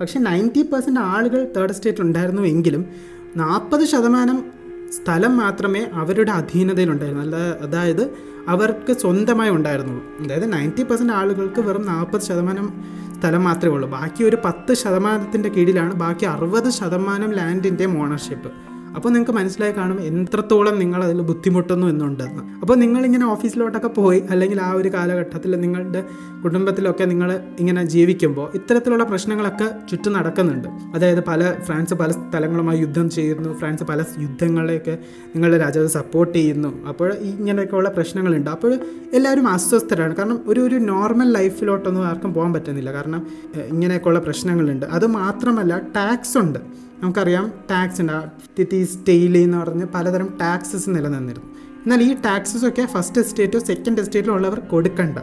പക്ഷേ 0.00 0.20
നയന്റി 0.20 0.62
പെർസെന്റ് 0.72 1.00
ആളുകൾ 1.14 1.40
തേർഡ് 1.56 1.72
സ്റ്റേറ്റ് 1.72 2.02
ഉണ്ടായിരുന്നു 2.02 2.42
എങ്കിലും 2.42 2.84
നാൽപ്പത് 3.36 3.84
ശതമാനം 3.84 4.38
സ്ഥലം 4.92 5.36
മാത്രമേ 5.36 5.90
അവരുടെ 5.92 6.30
അധീനതയിലുണ്ടായിരുന്നു. 6.30 7.24
അതായത് 7.66 8.10
അവർക്ക് 8.48 8.92
സ്വന്തമായി 8.92 9.50
ഉണ്ടായിരുന്നുള്ളൂ. 9.50 10.04
അതായത് 10.24 10.52
നയന്റി 10.52 10.82
പെർസെന്റ് 10.82 11.12
ആളുകൾക്ക് 11.12 11.60
വെറും 11.60 11.86
നാൽപ്പത് 11.86 12.20
ശതമാനം 12.20 12.84
സ്ഥലം 13.20 13.44
മാത്രമേ 13.44 13.74
ഉള്ളൂ. 13.74 13.88
ബാക്കി 13.90 14.24
ഒരു 14.24 14.38
പത്ത് 14.44 14.74
ശതമാനത്തിന്റെ 14.74 15.48
കീഴിലാണ് 15.48 15.94
ബാക്കി 15.94 16.24
അറുപത് 16.24 16.70
ശതമാനം 16.70 17.32
ലാൻഡിന്റെയും 17.32 18.02
ഓണർഷിപ്പ് 18.02 18.52
അപ്പോൾ 18.96 19.08
നിങ്ങൾക്ക് 19.08 19.32
മനസ്സിലായി 19.32 19.72
കാണും 19.72 20.00
എത്രത്തോളം 20.00 20.78
നിങ്ങൾ 20.78 21.04
അതിൽ 21.04 21.20
ബുദ്ധിമുട്ടുന്നു 21.20 21.86
എന്നുണ്ടെന്ന്. 21.86 22.42
അപ്പോൾ 22.60 22.76
നിങ്ങളിങ്ങനെ 22.76 23.26
ഓഫീസിലോട്ടൊക്കെ 23.26 23.88
പോയി 23.88 24.22
അല്ലെങ്കിൽ 24.30 24.60
ആ 24.60 24.72
ഒരു 24.72 24.88
കാലഘട്ടത്തിൽ 24.88 25.56
നിങ്ങളുടെ 25.60 26.04
കുടുംബത്തിലൊക്കെ 26.44 27.04
നിങ്ങൾ 27.04 27.40
ഇങ്ങനെ 27.60 27.84
ജീവിക്കുമ്പോൾ 27.84 28.50
ഇത്തരത്തിലുള്ള 28.54 29.04
പ്രശ്നങ്ങളൊക്കെ 29.04 29.68
ചുറ്റും 29.90 30.12
നടക്കുന്നുണ്ട്. 30.12 30.68
അതായത് 30.94 31.24
പല 31.24 31.52
ഫ്രാൻസ് 31.60 31.94
പല 31.94 32.10
സ്ഥലങ്ങളുമായി 32.10 32.78
യുദ്ധം 32.78 33.10
ചെയ്യുന്നു 33.10 33.58
ഫ്രാൻസ് 33.58 33.84
പല 33.84 34.04
യുദ്ധങ്ങളെയൊക്കെ 34.20 34.98
നിങ്ങളുടെ 35.34 35.58
രാജാവ് 35.58 35.88
സപ്പോർട്ട് 35.88 36.38
ചെയ്യുന്നു. 36.38 36.86
അപ്പോൾ 36.86 37.12
ഇങ്ങനെയൊക്കെയുള്ള 37.14 37.88
പ്രശ്നങ്ങളുണ്ട്. 37.88 38.50
അപ്പോൾ 38.50 38.78
എല്ലാവരും 39.12 39.48
അസ്വസ്ഥരാണ്. 39.48 40.16
കാരണം 40.16 40.40
ഒരു 40.46 40.60
ഒരു 40.60 40.74
നോർമൽ 40.74 41.32
ലൈഫിലോട്ടൊന്നും 41.32 42.06
ആർക്കും 42.06 42.34
പോകാൻ 42.34 42.52
പറ്റുന്നില്ല. 42.52 42.92
കാരണം 42.92 43.26
ഇങ്ങനെയൊക്കെയുള്ള 43.66 44.18
പ്രശ്നങ്ങളുണ്ട്. 44.18 44.86
അത് 44.86 45.06
മാത്രമല്ല 45.06 45.78
ടാക്സ് 45.96 46.38
ഉണ്ട്. 46.38 46.58
നമുക്കറിയാം 47.02 47.52
ടാക്സ് 47.70 48.00
ഉണ്ട് 48.00 48.18
ടിറ്റീസ് 48.58 48.98
ടെയിലി 49.08 49.38
എന്ന് 49.38 49.58
പറഞ്ഞ് 49.58 49.86
പലതരം 49.94 50.28
ടാക്സസ് 50.40 50.90
നിലനിന്നിരുന്നു. 50.90 51.48
എന്നാൽ 51.84 52.02
ഈ 52.02 52.14
ടാക്സസൊക്കെ 52.26 52.86
ഫസ്റ്റ് 52.92 53.20
എസ്റ്റേറ്റോ 53.20 53.58
സെക്കൻഡ് 53.58 54.00
എസ്റ്റേറ്റോ 54.00 54.32
ഉള്ളവർ 54.32 54.58
കൊടുക്കണ്ട. 54.58 55.18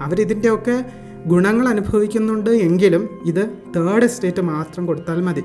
അവരിതിന്റെയൊക്കെ 0.00 0.84
ഗുണങ്ങൾ 1.26 1.68
അനുഭവിക്കുന്നുണ്ട് 1.68 2.50
എങ്കിലും 2.50 3.20
ഇത് 3.26 3.42
തേർഡ് 3.76 4.04
എസ്റ്റേറ്റ് 4.04 4.40
മാത്രം 4.40 4.86
കൊടുത്താൽ 4.86 5.20
മതി. 5.22 5.44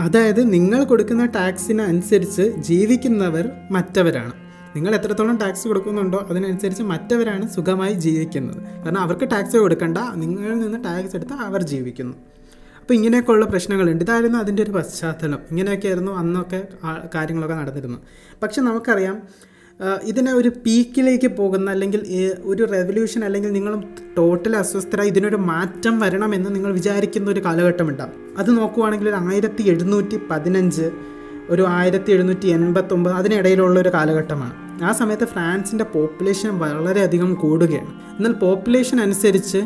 അതായത് 0.00 0.52
നിങ്ങൾ 0.52 0.84
കൊടുക്കുന്ന 0.84 1.26
ടാക്സിനനുസരിച്ച് 1.26 2.42
ജീവിക്കുന്നവർ 2.68 3.50
മറ്റവരാണ്. 3.70 4.32
നിങ്ങൾ 4.76 4.94
എത്രത്തോളം 4.94 5.36
ടാക്സ് 5.36 5.68
കൊടുക്കുന്നുണ്ടോ 5.68 6.26
അതിനനുസരിച്ച് 6.30 6.82
മറ്റവരാണ് 6.82 7.48
സുഖമായി 7.54 7.92
ജീവിക്കുന്നത്. 7.92 8.60
കാരണം 8.84 9.00
അവർക്ക് 9.00 9.30
ടാക്സ് 9.30 9.56
കൊടുക്കണ്ട 9.56 9.98
നിങ്ങളിൽ 10.16 10.58
നിന്ന് 10.58 10.84
ടാക്സ് 10.84 11.16
എടുത്ത് 11.16 11.32
അവർ 11.32 11.62
ജീവിക്കുന്നു. 11.62 12.14
അപ്പോൾ 12.90 12.98
ഇങ്ങനെയൊക്കെയുള്ള 12.98 13.46
പ്രശ്നങ്ങളുണ്ട്. 13.46 14.04
ഇതായിരുന്നു 14.04 14.38
അതിന്റെ 14.38 14.62
ഒരു 14.62 14.70
പശ്ചാത്തലം. 14.70 15.38
ഇങ്ങനെയൊക്കെയായിരുന്നു 15.50 16.12
അന്നൊക്കെ 16.12 16.68
കാര്യങ്ങളൊക്കെ 17.14 17.54
നടന്നിരുന്നത്. 17.54 18.00
പക്ഷെ 18.42 18.60
നമുക്കറിയാം 18.62 19.22
ഇതിനെ 20.02 20.32
ഒരു 20.32 20.48
പീക്കിലേക്ക് 20.48 21.28
പോകുന്ന 21.28 21.70
അല്ലെങ്കിൽ 21.70 22.00
ഒരു 22.44 22.62
റെവല്യൂഷൻ 22.72 23.24
അല്ലെങ്കിൽ 23.24 23.52
നിങ്ങൾ 23.52 23.74
ടോട്ടൽ 24.18 24.56
അസ്വസ്ഥരായി 24.56 25.08
ഇതിനൊരു 25.08 25.36
മാറ്റം 25.36 26.00
വരണമെന്ന് 26.00 26.54
നിങ്ങൾ 26.54 26.72
വിചാരിക്കുന്ന 26.72 27.30
ഒരു 27.30 27.44
കാലഘട്ടം 27.44 27.88
ഉണ്ടാകും 27.88 28.38
അത് 28.38 28.50
നോക്കുവാണെങ്കിൽ 28.58 29.08
ഒരു 29.08 29.16
ആയിരത്തി 29.16 29.62
എഴുന്നൂറ്റി 29.62 30.18
പതിനഞ്ച് 30.30 30.90
ഒരു 31.50 31.66
ആയിരത്തി 31.68 32.12
എഴുന്നൂറ്റി 32.12 32.48
എൺപത്തൊമ്പത് 32.48 33.14
അതിനിടയിലുള്ള 33.14 33.80
ഒരു 33.80 33.88
കാലഘട്ടമാണ്. 33.88 34.84
ആ 34.84 34.92
സമയത്ത് 34.92 35.24
ഫ്രാൻസിന്റെ 35.24 35.84
പോപ്പുലേഷൻ 35.84 36.58
വളരെയധികം 36.58 37.34
കൂടുകയാണ്. 37.34 37.92
എന്നാൽ 38.16 38.32
പോപ്പുലേഷൻ 38.32 39.00
അനുസരിച്ച് 39.00 39.62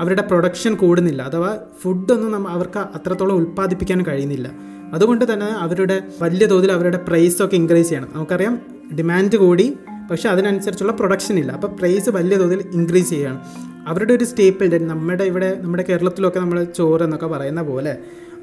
അവരുടെ 0.00 0.22
പ്രൊഡക്ഷൻ 0.22 0.74
കൂടുന്നില്ല. 0.74 1.22
അഥവാ 1.22 1.58
ഫുഡൊന്നും 1.82 2.32
നമ്മ 2.32 2.48
അവർക്ക് 2.48 2.78
അത്രത്തോളം 2.78 3.34
ഉൽപ്പാദിപ്പിക്കാൻ 3.34 4.06
കഴിയുന്നില്ല. 4.06 4.50
അതുകൊണ്ട് 4.94 5.32
തന്നെ 5.32 5.46
അവരുടെ 5.46 6.02
വലിയ 6.22 6.46
തോതിൽ 6.46 6.72
അവരുടെ 6.72 6.96
പ്രൈസൊക്കെ 6.96 7.56
ഇൻക്രീസ് 7.56 7.88
ചെയ്യണം. 7.88 8.08
നമുക്കറിയാം 8.14 8.60
ഡിമാൻഡ് 8.98 9.36
കൂടി 9.36 9.76
പക്ഷേ 10.10 10.28
അതിനനുസരിച്ചുള്ള 10.28 10.92
പ്രൊഡക്ഷൻ 10.92 11.38
ഇല്ല. 11.38 11.52
അപ്പോൾ 11.52 11.66
പ്രൈസ് 11.66 12.10
വലിയ 12.10 12.36
തോതിൽ 12.36 12.64
ഇൻക്രീസ് 12.72 13.10
ചെയ്യണം. 13.10 13.40
അവരുടെ 13.86 14.12
ഒരു 14.14 14.24
സ്റ്റേപ്പിൾ 14.24 14.78
നമ്മുടെ 14.78 15.24
ഇവിടെ 15.24 15.58
നമ്മുടെ 15.62 15.84
കേരളത്തിലൊക്കെ 15.88 16.40
നമ്മൾ 16.40 16.64
ചോറ് 16.64 17.02
എന്നൊക്കെ 17.02 17.26
പറയുന്ന 17.26 17.62
പോലെ 17.62 17.98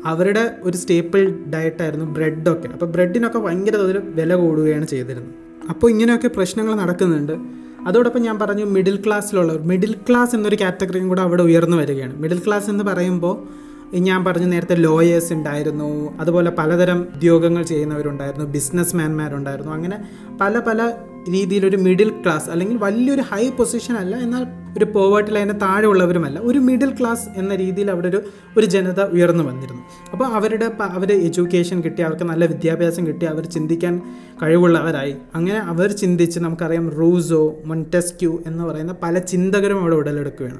അവരുടെ 0.05 0.55
ഒരു 0.63 0.77
സ്റ്റേപ്പിൾ 0.77 1.21
ഡയറ്റായിരുന്നു 1.53 2.05
ബ്രെഡൊക്കെ 2.05 2.67
അപ്പോൾ 2.67 2.85
ബ്രെഡിനൊക്കെ 2.85 3.39
ഭയങ്കര 3.39 3.75
തോതിൽ 3.75 3.97
വില 3.97 4.35
കൂടുകയാണ് 4.35 4.87
ചെയ്തിരുന്നത്. 4.87 5.33
അപ്പോൾ 5.69 5.89
ഇങ്ങനെയൊക്കെ 5.89 6.27
പ്രശ്നങ്ങൾ 6.27 6.75
നടക്കുന്നുണ്ട്. 6.75 7.66
അതോടൊപ്പം 7.87 8.21
ഞാൻ 8.21 8.39
പറഞ്ഞു 8.39 8.65
മിഡിൽ 8.65 9.03
ക്ലാസ്സിലുള്ളവർ 9.05 9.61
മിഡിൽ 9.61 9.95
ക്ലാസ് 10.09 10.35
എന്നൊരു 10.35 10.57
കാറ്റഗറിയും 10.61 11.07
കൂടെ 11.07 11.21
അവിടെ 11.21 11.43
ഉയർന്നു 11.43 11.77
വരികയാണ്. 11.77 12.21
മിഡിൽ 12.21 12.41
ക്ലാസ് 12.47 12.69
എന്ന് 12.69 12.83
പറയുമ്പോൾ 12.83 13.37
ഞാൻ 13.97 14.25
പറഞ്ഞു 14.25 14.47
നേരത്തെ 14.47 14.75
ലോയേഴ്സ് 14.75 15.33
ഉണ്ടായിരുന്നു. 15.33 16.17
അതുപോലെ 16.19 16.51
പലതരം 16.51 17.07
ഉദ്യോഗങ്ങൾ 17.15 17.63
ചെയ്യുന്നവരുണ്ടായിരുന്നു. 17.63 18.45
ബിസിനസ് 18.45 18.95
മാൻമാരുണ്ടായിരുന്നു 18.95 19.71
അങ്ങനെ 19.71 19.97
പല 20.41 20.59
പല 20.59 20.93
രീതിയിലൊരു 21.31 21.77
മിഡിൽ 21.77 22.09
ക്ലാസ് 22.09 22.49
അല്ലെങ്കിൽ 22.49 22.77
വലിയൊരു 22.77 23.21
ഹൈ 23.21 23.49
പൊസിഷൻ 23.49 23.95
അല്ല. 23.95 24.15
എന്നാൽ 24.15 24.45
ഒരു 24.77 24.85
പോവേർട്ടി 24.85 25.31
ലൈന് 25.31 25.61
താഴെ 25.61 25.85
ഉള്ളവരുമല്ല 25.85 26.39
ഒരു 26.39 26.59
മിഡിൽ 26.59 26.91
ക്ലാസ് 26.99 27.29
എന്ന 27.35 27.55
രീതിയിൽ 27.55 27.91
അവിടെ 27.91 28.07
ഒരു 28.07 28.21
ഒരു 28.57 28.65
ജനത 28.65 29.01
ഉയർന്നു 29.01 29.43
വന്നിരുന്നു. 29.43 29.83
അപ്പോൾ 30.11 30.25
അവരുടെ 30.25 30.71
അവർ 30.81 31.11
എഡ്യൂക്കേഷൻ 31.11 31.81
കിട്ടി 31.81 32.01
അവർക്ക് 32.01 32.23
നല്ല 32.23 32.45
വിദ്യാഭ്യാസം 32.45 33.07
കിട്ടി 33.07 33.25
അവർ 33.25 33.45
ചിന്തിക്കാൻ 33.45 34.01
കഴിവുള്ളവരായി. 34.43 35.15
അങ്ങനെ 35.35 35.59
അവർ 35.59 35.91
ചിന്തിച്ച് 35.91 36.39
നമുക്കറിയാം 36.39 36.89
റൂസോ 36.89 37.59
മൊന്റെസ്ക്യൂ 37.65 38.39
എന്ന് 38.45 38.63
പറയുന്ന 38.63 38.95
പല 39.03 39.19
ചിന്തകരും 39.19 39.79
അവിടെ 39.79 39.95
ഉടലെടുക്കുകയാണ്. 39.95 40.59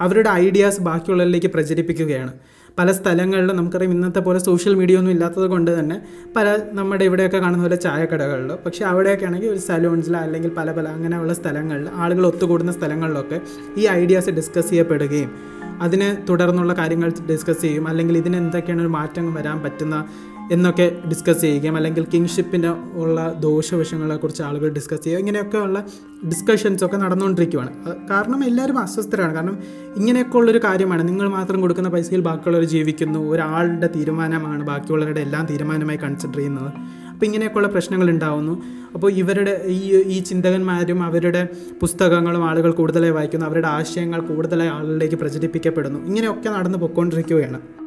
അവരുടെ 0.00 0.30
ഐഡിയാസ് 0.30 0.80
ബാക്കിയുള്ളവരിലേക്ക് 0.80 1.46
പ്രചരിപ്പിക്കുകയാണ്. 1.46 2.32
പല 2.78 2.92
സ്ഥലങ്ങളിലും 2.92 3.56
നമുക്കറിയാം 3.56 3.92
ഇന്നത്തെ 3.92 4.20
പോലെ 4.20 4.38
സോഷ്യൽ 4.38 4.74
മീഡിയ 4.74 4.96
ഒന്നും 4.96 5.12
ഇല്ലാത്തത് 5.12 5.46
കൊണ്ട് 5.46 5.80
തന്നെ 5.80 6.02
പല 6.36 6.58
നമ്മുടെ 6.72 7.04
ഇവിടെയൊക്കെ 7.04 7.38
കാണുന്ന 7.38 7.64
പോലെ 7.64 7.76
ചായക്കടകളിലും 7.76 8.58
പക്ഷേ 8.66 8.84
അവിടെയൊക്കെ 8.84 9.26
ആണെങ്കിൽ 9.26 9.48
ഒരു 9.48 9.58
സലൂൺസിൽ 9.58 10.16
അല്ലെങ്കിൽ 10.16 10.50
പല 10.56 10.72
പല 10.72 10.88
അങ്ങനെയുള്ള 10.88 11.32
സ്ഥലങ്ങളിൽ 11.32 11.88
ആളുകൾ 11.94 12.26
ഒത്തുകൂടുന്ന 12.26 12.72
സ്ഥലങ്ങളിലൊക്കെ 12.72 13.40
ഈ 13.78 13.86
ഐഡിയാസ് 13.86 14.30
ഡിസ്കസ് 14.30 14.70
ചെയ്യപ്പെടുകയും 14.70 15.32
അതിന് 15.80 16.28
തുടർന്നുള്ള 16.28 16.72
കാര്യങ്ങൾ 16.72 17.12
ഡിസ്കസ് 17.30 17.60
ചെയ്യും. 17.60 17.88
അല്ലെങ്കിൽ 17.88 18.18
ഇതിന് 18.18 18.36
എന്തൊക്കെയാണ് 18.36 18.82
ഒരു 18.82 18.88
മാറ്റം 18.88 19.34
വരാൻ 19.34 19.62
പറ്റുന്ന 19.62 20.08
എന്നൊക്കെ 20.50 20.96
ഡിസ്കസ് 21.08 21.40
ചെയ്യുകയും 21.40 21.76
അല്ലെങ്കിൽ 21.76 22.06
കിങ്ഷിപ്പിന് 22.14 22.98
ഉള്ള 22.98 23.34
ദോഷവശങ്ങളെക്കുറിച്ച് 23.40 24.42
ആളുകൾ 24.42 24.68
ഡിസ്കസ് 24.68 25.04
ചെയ്യുക 25.04 25.20
ഇങ്ങനെയൊക്കെയുള്ള 25.20 25.84
ഡിസ്കഷൻസ് 26.28 26.84
ഒക്കെ 26.84 26.96
നടന്നുകൊണ്ടിരിക്കുകയാണ് 26.96 27.96
കാരണം 28.10 28.44
എല്ലാവരും 28.44 28.78
അസ്വസ്ഥരാണ്. 28.78 29.34
കാരണം 29.34 29.58
ഇങ്ങനെയൊക്കെ 29.96 30.36
ഉള്ളൊരു 30.36 30.60
കാര്യമാണ്. 30.64 31.08
നിങ്ങൾ 31.08 31.28
മാത്രം 31.28 31.60
കൊടുക്കുന്ന 31.60 31.88
പൈസയിൽ 31.88 32.20
ബാക്കിയുള്ളവർ 32.20 32.64
ജീവിക്കുന്നു. 32.64 33.30
ഒരാളുടെ 33.32 33.86
തീരുമാനമാണ് 33.96 34.66
ബാക്കിയുള്ളവരുടെ 34.66 35.20
എല്ലാം 35.20 35.46
തീരുമാനമായി 35.46 35.98
കൺസിഡർ 35.98 36.36
ചെയ്യുന്നത്. 36.36 36.72
അപ്പോൾ 37.10 37.26
ഇങ്ങനെയൊക്കെയുള്ള 37.26 37.68
പ്രശ്നങ്ങൾ 37.68 38.10
ഉണ്ടാവുന്നു. 38.10 38.62
അപ്പോൾ 38.94 39.12
ഇവരുടെ 39.12 39.62
ഈ 39.66 39.96
ഈ 39.96 40.20
ചിന്തകന്മാരും 40.20 41.02
അവരുടെ 41.02 41.48
പുസ്തകങ്ങളും 41.80 42.48
ആളുകൾ 42.48 42.70
കൂടുതലായി 42.72 43.12
വായിക്കുന്നു. 43.12 43.46
അവരുടെ 43.46 43.68
ആശയങ്ങൾ 43.68 44.20
കൂടുതലായി 44.20 44.70
ആളുകളിലേക്ക് 44.70 45.14
പ്രചരിപ്പിക്കപ്പെടുന്നു. 45.14 46.00
ഇങ്ങനെയൊക്കെ 46.00 46.50
നടന്നു 46.50 46.78
പൊയ്ക്കൊണ്ടിരിക്കുകയാണ്. 46.78 47.79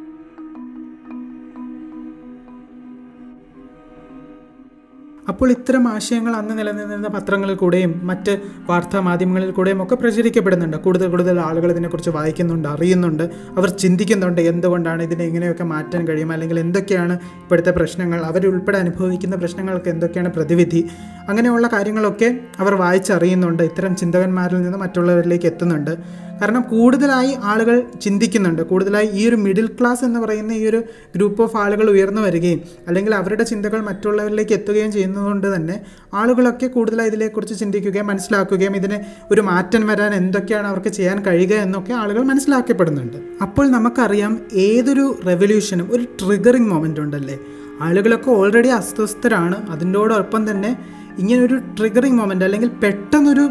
അപ്പോൾ 5.28 5.50
ഇത്തരം 5.50 5.88
ആശയങ്ങൾ 5.88 6.36
അന്ന് 6.36 6.58
നിലനിന്നിരുന്ന 6.58 7.08
പത്രങ്ങളിൽ 7.08 7.54
കൂടെയും 7.54 8.00
മറ്റ് 8.02 8.38
വാർത്താ 8.68 9.00
മാധ്യമങ്ങളിൽ 9.00 9.50
കൂടെയും 9.50 9.82
ഒക്കെ 9.82 9.94
പ്രചരിക്കപ്പെടുന്നുണ്ട്. 9.94 10.76
കൂടുതൽ 10.76 11.08
കൂടുതൽ 11.08 11.40
ആളുകൾ 11.40 11.70
ഇതിനെക്കുറിച്ച് 11.70 12.10
വായിക്കുന്നുണ്ട് 12.10 12.68
അറിയുന്നുണ്ട് 12.68 13.22
അവർ 13.56 13.68
ചിന്തിക്കുന്നുണ്ട് 13.68 14.40
എന്തുകൊണ്ടാണ് 14.40 15.02
ഇതിനെ 15.02 15.24
ഇങ്ങനെയൊക്കെ 15.24 15.64
മാറ്റാൻ 15.64 16.08
കഴിയും 16.08 16.32
അല്ലെങ്കിൽ 16.32 16.60
എന്തൊക്കെയാണ് 16.60 17.12
ഇപ്പോഴത്തെ 17.12 17.70
പ്രശ്നങ്ങൾ 17.70 18.20
അവരുൾപ്പെടെ 18.24 18.78
അനുഭവിക്കുന്ന 18.78 19.36
പ്രശ്നങ്ങൾക്ക് 19.36 19.88
എന്തൊക്കെയാണ് 19.88 20.28
പ്രതിവിധി? 20.28 20.90
അങ്ങനെയുള്ള 21.28 21.66
കാര്യങ്ങളൊക്കെ 21.66 22.40
അവർ 22.58 22.74
വായിച്ചറിയുന്നുണ്ട് 22.74 23.62
ഇത്തരം 23.62 23.96
ചിന്തകന്മാരിൽ 23.96 24.62
നിന്ന് 24.62 24.78
മറ്റുള്ളവരിലേക്ക് 24.78 25.46
എത്തുന്നുണ്ട്. 25.46 26.24
കാരണം 26.42 26.62
കൂടുതലായി 26.62 27.36
ആളുകൾ 27.42 27.82
ചിന്തിക്കുന്നുണ്ട്. 28.02 28.62
കൂടുതലായി 28.62 29.06
ഈ 29.06 29.28
ഒരു 29.28 29.36
മിഡിൽ 29.36 29.66
ക്ലാസ് 29.66 30.04
എന്ന് 30.04 30.20
പറയുന്ന 30.20 30.52
ഈ 30.52 30.68
ഒരു 30.68 30.82
ഗ്രൂപ്പ് 31.16 31.42
ഓഫ് 31.42 31.56
ആളുകൾ 31.56 31.90
ഉയർന്നു 31.90 32.22
വരികയും 32.22 32.60
അല്ലെങ്കിൽ 32.88 33.14
അവരുടെ 33.14 33.44
ചിന്തകൾ 33.44 33.80
മറ്റുള്ളവരിലേക്ക് 33.80 34.52
എത്തുകയും 34.52 34.92
ചെയ്യുന്നതുകൊണ്ട് 35.14 35.46
തന്നെ 35.54 35.76
ആളുകളൊക്കെ 36.14 36.66
കൂടുതലായി 36.66 37.10
ഇതിനെക്കുറിച്ച് 37.12 37.54
ചിന്തിക്കുകയും 37.60 38.06
മനസ്സിലാക്കുകയും 38.06 38.74
ഇതിന് 38.76 38.98
ഒരു 39.32 39.42
മാറ്റം 39.48 39.82
വരാൻ 39.86 40.14
എന്തൊക്കെയാണ് 40.14 40.66
അവർക്ക് 40.66 40.88
ചെയ്യാൻ 40.88 41.18
കഴിയുക 41.26 41.54
എന്നൊക്കെ 41.66 41.92
ആളുകൾ 42.02 42.22
മനസ്സിലാക്കപ്പെടുന്നുണ്ട്. 42.32 43.18
അപ്പോൾ 43.42 43.66
നമുക്കറിയാം 43.76 44.32
ഏതൊരു 44.68 45.06
റെവല്യൂഷനും 45.26 45.86
ഒരു 45.90 46.04
ട്രിഗറിങ് 46.20 46.70
മൊമെന്റ് 46.70 47.00
ഉണ്ടല്ലേ? 47.00 47.36
ആളുകളൊക്കെ 47.80 48.30
ഓൾറെഡി 48.30 48.68
അസ്വസ്ഥരാണ്. 48.80 49.56
അതിന്റോടൊപ്പം 49.70 50.42
തന്നെ 50.50 50.72
ഇങ്ങനൊരു 51.18 51.56
ട്രിഗറിങ് 51.78 52.18
മൊമെന്റ് 52.18 52.44
അല്ലെങ്കിൽ 52.44 52.70
പെട്ടെന്നൊരു 52.82 53.46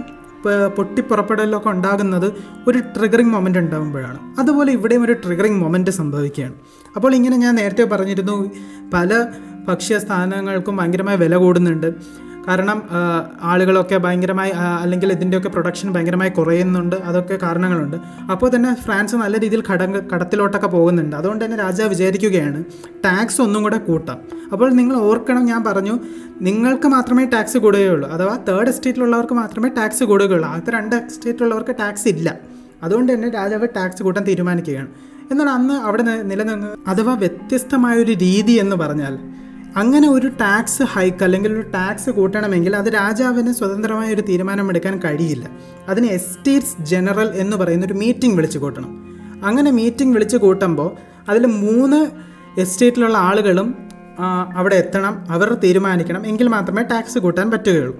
പൊട്ടിപ്പുറപ്പെടലൊക്കെ 0.77 1.69
ഉണ്ടാകുന്നത് 1.69 2.25
ഒരു 2.67 2.79
ട്രിഗറിങ് 2.95 3.33
മൊമെന്റ് 3.33 3.59
ഉണ്ടാകുമ്പോഴാണ് 3.59 4.19
അതുപോലെ 4.39 4.69
ഇവിടെയും 4.71 5.03
ഒരു 5.03 5.13
ട്രിഗറിങ് 5.13 5.59
മൊമെന്റ് 5.61 5.91
സംഭവിക്കുകയാണ്. 5.91 6.55
അപ്പോൾ 6.95 7.11
ഇങ്ങനെ 7.15 7.37
ഞാൻ 7.37 7.53
നേരത്തെ 7.55 7.83
പറഞ്ഞിരുന്നു 7.83 8.35
പല 8.93 9.09
ഭക്ഷ്യ 9.67 9.99
സ്ഥാനങ്ങൾക്കും 9.99 10.77
ഭയങ്കരമായ 10.77 11.15
വില 11.15 11.35
കൂടുന്നുണ്ട്. 11.35 11.93
കാരണം 12.47 12.79
ആളുകളൊക്കെ 13.41 13.97
ഭയങ്കരമായി 13.97 14.51
അല്ലെങ്കിൽ 14.51 15.11
ഇതിന്റെയൊക്കെ 15.11 15.49
പ്രൊഡക്ഷൻ 15.49 15.93
ഭയങ്കരമായി 15.93 16.29
കുറയുന്നുണ്ട്. 16.29 16.95
അതൊക്കെ 16.95 17.35
കാരണങ്ങളുണ്ട്. 17.43 17.97
അപ്പോൾ 18.31 18.55
തന്നെ 18.55 18.75
ഫ്രാൻസ് 18.75 19.15
നല്ല 19.15 19.39
രീതിയിൽ 19.39 19.63
കട 19.71 19.83
കടത്തിലോട്ടൊക്കെ 20.13 20.67
പോകുന്നുണ്ട്. 20.67 21.15
അതുകൊണ്ട് 21.15 21.45
തന്നെ 21.45 21.57
രാജാവ് 21.57 21.89
വിചാരിക്കുകയാണ് 21.89 22.63
ടാക്സ് 23.05 23.41
ഒന്നും 23.41 23.63
കൂടെ 23.63 23.77
കൂട്ടാം. 23.77 24.17
അപ്പോൾ 24.51 24.71
നിങ്ങൾ 24.71 24.95
ഓർക്കണം 24.97 25.45
ഞാൻ 25.45 25.63
പറഞ്ഞു 25.63 25.99
നിങ്ങൾക്ക് 26.41 26.87
മാത്രമേ 26.87 27.25
ടാക്സ് 27.25 27.57
കൂടുകയുള്ളൂ. 27.57 28.09
അഥവാ 28.09 28.35
തേർഡ് 28.49 28.69
എസ്റ്റേറ്റിലുള്ളവർക്ക് 28.69 29.33
മാത്രമേ 29.33 29.69
ടാക്സ് 29.69 30.03
കൂടുകയുള്ളൂ. 30.03 30.49
ആദ്യത്തെ 30.49 30.71
രണ്ട് 30.71 30.95
എസ്റ്റേറ്റിലുള്ളവർക്ക് 30.95 31.75
ടാക്സ് 31.79 32.07
ഇല്ല. 32.07 32.39
അതുകൊണ്ട് 32.83 33.13
തന്നെ 33.13 33.29
രാജാവ് 33.29 33.67
ടാക്സ് 33.77 34.03
കൂട്ടാൻ 34.03 34.23
തീരുമാനിക്കുകയാണ്. 34.23 34.87
എന്നാൽ 35.31 35.49
അന്ന് 35.49 35.73
അവിടെ 35.73 36.03
നിലനിന്ന് 36.03 36.89
അഥവാ 36.89 37.13
വ്യത്യസ്തമായൊരു 37.13 38.11
രീതി 38.11 38.51
എന്ന് 38.51 38.75
പറഞ്ഞാൽ 38.75 39.15
അങ്ങനെ 39.81 40.07
ഒരു 40.09 40.27
ടാക്സ് 40.41 40.83
ഹൈക്ക് 40.83 41.23
അല്ലെങ്കിൽ 41.25 41.51
ഒരു 41.53 41.63
ടാക്സ് 41.75 42.09
കൂട്ടണമെങ്കിൽ 42.09 42.75
അത് 42.75 42.89
രാജാവിന് 42.93 43.51
സ്വതന്ത്രമായ 43.59 44.13
ഒരു 44.13 44.23
തീരുമാനമെടുക്കാൻ 44.29 44.95
കഴിയില്ല. 45.05 45.45
അതിന് 45.89 46.07
എസ്റ്റേറ്റ്സ് 46.17 46.75
ജനറൽ 46.91 47.29
എന്ന് 47.43 47.57
പറയുന്ന 47.57 47.85
ഒരു 47.85 47.93
മീറ്റിംഗ് 47.93 48.35
വിളിച്ചു 48.35 48.59
കൂട്ടണം. 48.59 48.91
അങ്ങനെ 49.43 49.71
മീറ്റിംഗ് 49.71 50.13
വിളിച്ചു 50.13 50.37
കൂട്ടുമ്പോൾ 50.37 50.89
അതിൽ 51.29 51.45
മൂന്ന് 51.63 51.99
എസ്റ്റേറ്റിലുള്ള 52.61 53.17
ആളുകളും 53.17 53.69
അവിടെ 54.55 54.75
എത്തണം 54.75 55.13
അവർ 55.29 55.49
തീരുമാനിക്കണം 55.63 56.27
എങ്കിൽ 56.27 56.47
മാത്രമേ 56.47 56.83
ടാക്സ് 56.83 57.19
കൂട്ടാൻ 57.19 57.47
പറ്റുകയുള്ളൂ. 57.51 57.95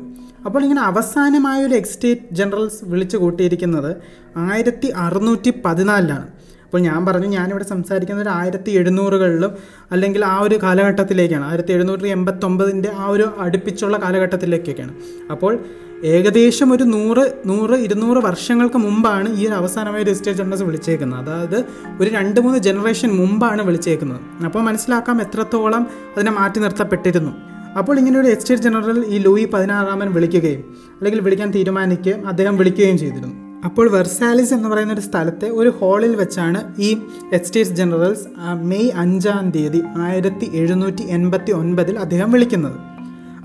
അപ്പോൾ 0.46 0.62
ഇങ്ങനെ 0.64 0.82
അവസാനമായ 0.82 1.66
ഒരു 1.66 1.76
എക്സ്റ്റേറ്റ് 1.76 2.36
ജനറൽസ് 2.36 2.80
വിളിച്ചു 2.84 3.18
കൂട്ടിയിരിക്കുന്നത് 3.18 3.92
ആയിരത്തി 4.38 4.88
അറുന്നൂറ്റി 5.06 5.54
പതിനാലിലാണ്. 5.66 6.28
അപ്പോൾ 6.74 6.84
ഞാൻ 6.84 7.06
പറഞ്ഞു 7.06 7.28
ഞാനിവിടെ 7.28 7.64
സംസാരിക്കുന്നത് 7.64 8.24
ഒരു 8.24 8.32
ആയിരത്തി 8.36 8.72
എഴുന്നൂറുകളിലും 8.72 9.52
അല്ലെങ്കിൽ 9.92 10.26
ആ 10.26 10.40
ഒരു 10.40 10.60
കാലഘട്ടത്തിലേക്കാണ്. 10.64 11.46
ആയിരത്തി 11.46 11.74
എഴുന്നൂറ്റി 11.74 12.08
എൺപത്തൊമ്പതിന്റെ 12.08 12.90
ആ 12.98 13.08
ഒരു 13.08 13.32
അടുപ്പിച്ചുള്ള 13.40 13.98
കാലഘട്ടത്തിലേക്കൊക്കെയാണ്. 13.98 14.94
അപ്പോൾ 15.32 15.60
ഏകദേശം 16.04 16.74
ഒരു 16.74 16.84
നൂറ് 16.84 17.34
നൂറ് 17.46 17.74
ഇരുന്നൂറ് 17.74 18.18
വർഷങ്ങൾക്ക് 18.18 18.78
മുമ്പാണ് 18.78 19.30
ഈ 19.30 19.48
ഒരു 19.48 19.54
അവസാനമായ 19.54 20.02
ഒരു 20.02 20.10
എസ്റ്റേറ്റ് 20.10 20.40
ജനറൽസ് 20.40 20.64
വിളിച്ചേക്കുന്നത്. 20.64 21.20
അതായത് 21.20 21.66
ഒരു 22.02 22.10
രണ്ട് 22.10 22.40
മൂന്ന് 22.40 22.60
ജനറേഷൻ 22.60 23.12
മുമ്പാണ് 23.12 23.62
വിളിച്ചേക്കുന്നത്. 23.62 24.22
അപ്പോൾ 24.46 24.60
മനസ്സിലാക്കാം 24.60 25.22
എത്രത്തോളം 25.22 25.88
അതിനെ 26.18 26.32
മാറ്റി 26.32 26.60
നിർത്തപ്പെട്ടിരുന്നു. 26.60 27.32
അപ്പോൾ 27.78 28.00
ഇങ്ങനെ 28.00 28.20
ഒരു 28.20 28.28
എസ്റ്റേറ്റ് 28.28 28.64
ജനറൽ 28.64 29.06
ഈ 29.06 29.18
ലൂയി 29.18 29.46
പതിനാറാമൻ 29.46 30.14
വിളിക്കുകയും 30.14 30.64
അല്ലെങ്കിൽ 30.98 31.22
വിളിക്കാൻ 31.22 31.52
തീരുമാനിക്കുകയും 31.52 32.28
അദ്ദേഹം 32.28 32.58
വിളിക്കുകയും 32.58 32.98
ചെയ്തിരുന്നു. 32.98 33.43
അപ്പോൾ 33.68 33.88
വെർസാലിസ് 33.90 34.54
എന്ന് 34.56 34.70
പറയുന്ന 34.72 34.94
ഒരു 34.94 35.04
സ്ഥലത്തെ 35.10 35.48
ഒരു 35.60 35.70
ഹാളിൽ 35.80 36.16
വെച്ചാണ് 36.22 36.60
ഈ 36.88 36.90
എസ്റ്റേറ്റ്സ് 37.38 37.76
ജനറൽസ് 37.80 38.26
മെയ് 38.72 38.90
അഞ്ചാം 39.04 39.46
തീയതി 39.56 39.82
ആയിരത്തി 40.06 40.48
എഴുന്നൂറ്റി 40.62 41.04
എൺപത്തി 41.18 41.52
ഒൻപതിൽ 41.52 41.96
അദ്ദേഹം 42.00 42.32
വിളിക്കുന്നത്. 42.32 42.78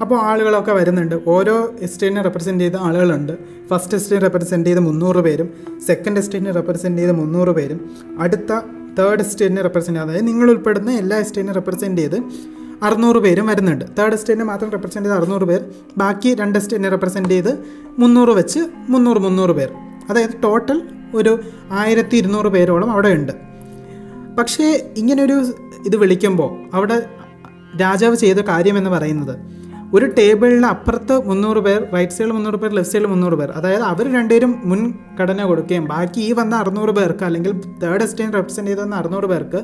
അപ്പോൾ 0.03 0.19
ആളുകളൊക്കെ 0.31 0.73
വരുന്നുണ്ട്. 0.73 1.15
ഓരോ 1.35 1.55
എസ്റ്റേറ്റിനെ 1.87 2.23
റെപ്രസെന്റ് 2.23 2.65
ചെയ്ത 2.65 2.77
ആളുകളുണ്ട്. 2.89 3.33
ഫസ്റ്റ് 3.71 3.97
എസ്റ്റേറ്റ് 3.99 4.25
റെപ്രസെന്റ് 4.27 4.69
ചെയ്ത 4.69 4.81
മുന്നൂറ് 4.89 5.21
പേരും 5.27 5.49
സെക്കൻഡ് 5.87 6.21
എസ്റ്റേറ്റിനെ 6.23 6.53
റെപ്രസെന്റ് 6.59 7.01
ചെയ്ത 7.03 7.15
മുന്നൂറ് 7.21 7.55
പേരും 7.59 7.81
അടുത്ത 8.25 8.51
തേർഡ് 8.99 9.25
എസ്റ്റേറ്റിനെ 9.27 9.63
റെപ്രസെന്റ് 9.67 10.01
അതായത് 10.01 10.27
നിങ്ങൾ 10.29 10.47
ഉൾപ്പെടുന്ന 10.55 10.91
എല്ലാ 11.03 11.19
എസ്റ്റേറ്റിനെ 11.25 11.55
റെപ്രസെന്റ് 11.59 12.01
ചെയ്ത് 12.03 12.19
അറുന്നൂറ് 12.87 13.19
പേരും 13.25 13.47
വരുന്നുണ്ട്. 13.51 13.85
തേർഡ് 13.99 14.17
എസ്റ്റേറ്റിനെ 14.19 14.47
മാത്രം 14.53 14.69
റെപ്രസെന്റ് 14.75 15.07
ചെയ്ത് 15.09 15.19
അറുന്നൂറ് 15.19 15.47
പേർ 15.51 15.61
ബാക്കി 16.03 16.35
രണ്ട് 16.41 16.59
എസ്റ്റേറ്റിനെ 16.59 16.91
റെപ്രസെന്റ് 16.97 17.31
ചെയ്ത് 17.35 17.53
മുന്നൂറ് 18.03 18.33
വെച്ച് 18.41 18.61
മുന്നൂറ് 18.95 19.21
മുന്നൂറ് 19.27 19.51
പേർ. 19.51 19.71
അതായത് 20.09 20.35
ടോട്ടൽ 20.45 20.83
ഒരു 21.15 21.39
ആയിരത്തി 21.71 22.17
ഇരുന്നൂറ് 22.17 22.47
പേരോളം 22.47 22.91
അവിടെ 22.93 23.09
ഉണ്ട്. 23.09 23.33
പക്ഷേ 24.39 24.67
ഇങ്ങനൊരു 24.97 25.37
ഇത് 25.87 25.97
വിളിക്കുമ്പോൾ 25.97 26.77
അവിടെ 26.77 26.97
രാജാവ് 27.81 28.17
ചെയ്ത 28.17 28.39
കാര്യമെന്ന് 28.39 28.91
പറയുന്നത് 28.91 29.37
ഒരു 29.95 30.07
ടേബിളിൽ 30.07 30.67
അപ്പുറത്ത് 30.67 31.29
മുന്നൂറ് 31.29 31.59
പേർ 31.59 31.87
റൈറ്റ് 31.95 32.13
സൈഡിൽ 32.13 32.33
മുന്നൂറ് 32.33 32.55
പേർ 32.55 32.71
ലെഫ്റ്റ് 32.71 32.93
സൈഡിൽ 32.93 33.07
മുന്നൂറ് 33.07 33.35
പേർ. 33.35 33.51
അതായത് 33.51 33.83
അവർ 33.83 34.07
രണ്ടുപേരും 34.15 34.63
മുൻഗണന 34.65 35.45
കൊടുക്കുകയും 35.45 35.85
ബാക്കി 35.85 36.21
ഈ 36.21 36.33
വന്ന 36.33 36.55
അറുന്നൂറ് 36.57 36.91
പേർക്ക് 36.91 37.25
അല്ലെങ്കിൽ 37.25 37.53
തേർഡ് 37.83 38.03
എസ്റ്റേറ്റ് 38.03 38.35
റെപ്രസെന്റ് 38.35 38.71
ചെയ്ത് 38.71 38.83
വന്ന 38.83 38.95
അറുന്നൂറ് 38.95 39.25
പേർക്ക് 39.25 39.61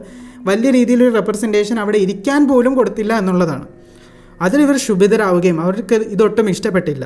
വലിയ 0.46 0.70
രീതിയിലൊരു 0.70 1.14
റെപ്രസെന്റേഷൻ 1.14 1.78
അവിടെ 1.78 1.98
ഇരിക്കാൻ 1.98 2.48
പോലും 2.48 2.74
കൊടുത്തില്ല 2.74 3.18
എന്നുള്ളതാണ്. 3.18 3.66
അതിലിവർ 4.40 4.76
ശുഭിതരാവുകയും 4.76 5.60
അവർക്ക് 5.60 5.94
ഇതൊട്ടും 5.94 6.50
ഇഷ്ടപ്പെട്ടില്ല. 6.50 7.04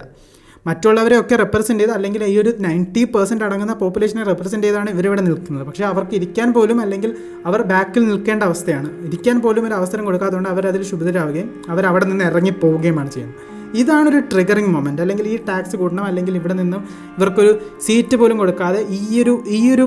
മറ്റുള്ളവരെയൊക്കെ 0.68 1.34
റെപ്രസെന്റ് 1.42 1.82
ചെയ്ത് 1.82 1.92
അല്ലെങ്കിൽ 1.96 2.22
ഈ 2.32 2.34
ഒരു 2.42 2.50
നയന്റി 2.66 3.02
പെർസെന്റ് 3.14 3.44
അടങ്ങുന്ന 3.48 3.75
പോപ്പുലേഷനെ 3.82 4.25
റെപ്രസെന്റ് 4.30 4.66
ചെയ്താണ് 4.68 4.88
ഇവരിവിടെ 4.94 5.22
നിൽക്കുന്നത്. 5.28 5.64
പക്ഷേ 5.68 5.84
അവർക്ക് 5.92 6.14
ഇരിക്കാൻ 6.18 6.48
പോലും 6.56 6.80
അല്ലെങ്കിൽ 6.84 7.10
അവർ 7.50 7.60
ബാക്കിൽ 7.72 8.02
നിൽക്കേണ്ട 8.10 8.42
അവസ്ഥയാണ്. 8.50 8.90
ഇരിക്കാൻ 9.08 9.38
പോലും 9.44 9.64
ഒരു 9.68 9.76
അവസരം 9.80 10.04
കൊടുക്കാത്തതുകൊണ്ട് 10.08 10.50
അവർ 10.54 10.66
അതിൽ 10.72 10.82
ക്ഷുഭിതരാവുകയും 10.88 11.48
അവർ 11.75 11.87
അവിടെ 11.92 12.08
നിന്ന് 12.12 12.26
ഇറങ്ങി 12.30 12.54
പോവുകയുമാണ് 12.64 13.12
ചെയ്യുന്നത്. 13.16 13.38
ഇതാണ് 13.80 14.06
ഒരു 14.12 14.20
ട്രിഗറിങ് 14.32 14.70
മൊമെന്റ് 14.75 15.02
അല്ലെങ്കിൽ 15.04 15.26
ഈ 15.32 15.38
ടാക്സ് 15.48 15.76
കൂടണം 15.80 16.04
അല്ലെങ്കിൽ 16.10 16.34
ഇവിടെ 16.40 16.54
നിന്നും 16.60 16.82
ഇവർക്കൊരു 17.16 17.50
സീറ്റ് 17.87 18.16
പോലും 18.20 18.37
കൊടുക്കാതെ 18.42 18.80
ഈ 18.98 19.00
ഒരു 19.22 19.34
ഈ 19.58 19.62
ഒരു 19.75 19.84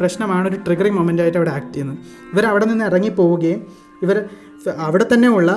പ്രശ്നമാണ് 0.00 0.46
ഒരു 0.50 0.58
ട്രിഗറിങ് 0.66 0.96
മൊമെന്റ് 0.98 1.22
ആയിട്ട് 1.22 1.38
അവിടെ 1.40 1.52
ആക്ട് 1.56 1.72
ചെയ്യുന്നത്. 1.74 1.98
ഇവർ 2.32 2.44
അവിടെ 2.52 2.66
നിന്ന് 2.70 2.84
ഇറങ്ങി 2.90 3.10
പോവുകയും 3.18 3.60
ഇവർ 4.04 4.16
അവിടെ 4.86 5.06
തന്നെയുള്ള 5.12 5.50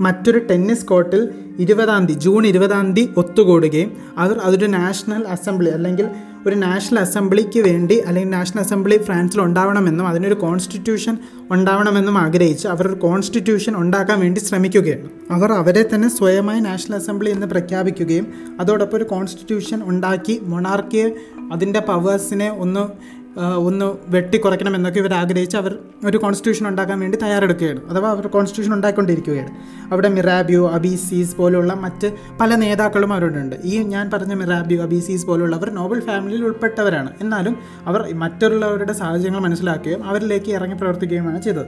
മറ്റൊരു 0.00 0.38
ടെന്നീസ് 0.38 0.84
കോർട്ടിൽ 0.84 1.28
ഇരുപതാം 1.58 2.06
തീയതി 2.06 2.20
ജൂൺ 2.20 2.46
ഇരുപതാം 2.46 2.92
തീയതി 2.92 3.10
ഒത്തുകൂടുകയും 3.16 3.96
അവർ 4.18 4.38
അതൊരു 4.38 4.66
നാഷണൽ 4.66 5.24
അസംബ്ലി 5.24 5.70
അല്ലെങ്കിൽ 5.70 6.08
ഒരു 6.46 6.54
നാഷണൽ 6.54 6.98
അസംബ്ലിക്ക് 6.98 7.60
വേണ്ടി 7.60 7.98
അല്ലെങ്കിൽ 7.98 8.30
നാഷണൽ 8.30 8.60
അസംബ്ലി 8.60 8.98
ഫ്രാൻസിൽ 8.98 9.40
ഉണ്ടാവണമെന്നും 9.40 10.08
അതിനൊരു 10.08 10.34
കോൺസ്റ്റിറ്റ്യൂഷൻ 10.34 11.18
ഉണ്ടാവണമെന്നും 11.50 12.18
ആഗ്രഹിച്ച് 12.18 12.68
അവർ 12.68 12.88
ഒരു 12.88 12.94
കോൺസ്റ്റിറ്റ്യൂഷൻ 12.94 13.76
ഉണ്ടാക്കാൻ 13.76 14.20
വേണ്ടി 14.20 14.40
ശ്രമിക്കുകയാണ്. 14.40 15.08
അവർ 15.30 15.52
അവരെ 15.52 15.88
തന്നെ 15.94 16.08
സ്വയമായി 16.08 16.60
നാഷണൽ 16.60 16.94
അസംബ്ലി 16.94 17.30
എന്ന് 17.30 17.46
പ്രഖ്യാപിക്കുകയും 17.46 18.26
അതോടൊപ്പം 18.60 18.96
ഒരു 18.96 19.04
കോൺസ്റ്റിറ്റ്യൂഷൻ 19.04 19.82
ഉണ്ടാക്കി 19.84 20.40
മൊണാർക്കിയെ 20.42 21.10
അതിന്റെ 21.52 21.80
പവേഴ്സിനെ 21.80 22.50
ഒന്ന് 22.50 23.12
ഒന്ന് 23.38 23.86
വെട്ടിക്കുറയ്ക്കണം 24.08 24.74
എന്നൊക്കെ 24.76 24.98
ഇവർ 24.98 25.14
ആഗ്രഹിച്ച് 25.14 25.56
അവർ 25.56 25.78
ഒരു 26.06 26.18
കോൺസ്റ്റിറ്റ്യൂഷൻ 26.18 26.68
ഉണ്ടാക്കാൻ 26.68 27.00
വേണ്ടി 27.00 27.18
തയ്യാറെടുക്കുകയാണ്. 27.22 27.80
അഥവാ 27.90 28.10
അവർ 28.10 28.26
കോൺസ്റ്റിറ്റ്യൂഷൻ 28.26 28.74
ഉണ്ടാക്കിക്കൊണ്ടിരിക്കുകയാണ് 28.74 29.50
അവിടെ 29.92 30.08
മിറാബിയോ 30.08 30.70
അബീസീസ് 30.70 31.36
പോലുള്ള 31.36 31.74
മറ്റ് 31.74 32.12
പല 32.40 32.54
നേതാക്കളും 32.54 33.12
അവരോടുണ്ട് 33.12 33.56
ഈ 33.64 33.82
ഞാൻ 33.94 34.10
പറഞ്ഞ 34.14 34.34
മിറാബിയോ 34.34 34.82
അബീസീസ് 34.82 35.26
പോലുള്ളവർ 35.26 35.70
നോബൽ 35.70 36.00
ഫാമിലിയിൽ 36.00 36.44
ഉൾപ്പെട്ടവരാണ്. 36.44 37.10
എന്നാലും 37.20 37.56
അവർ 37.86 38.14
മറ്റുള്ളവരുടെ 38.24 38.92
സാഹചര്യങ്ങൾ 38.92 39.40
മനസ്സിലാക്കുകയും 39.40 40.04
അവരിലേക്ക് 40.04 40.52
ഇറങ്ങി 40.52 40.74
പ്രവർത്തിക്കുകയുമാണ് 40.74 41.42
ചെയ്തത്. 41.42 41.66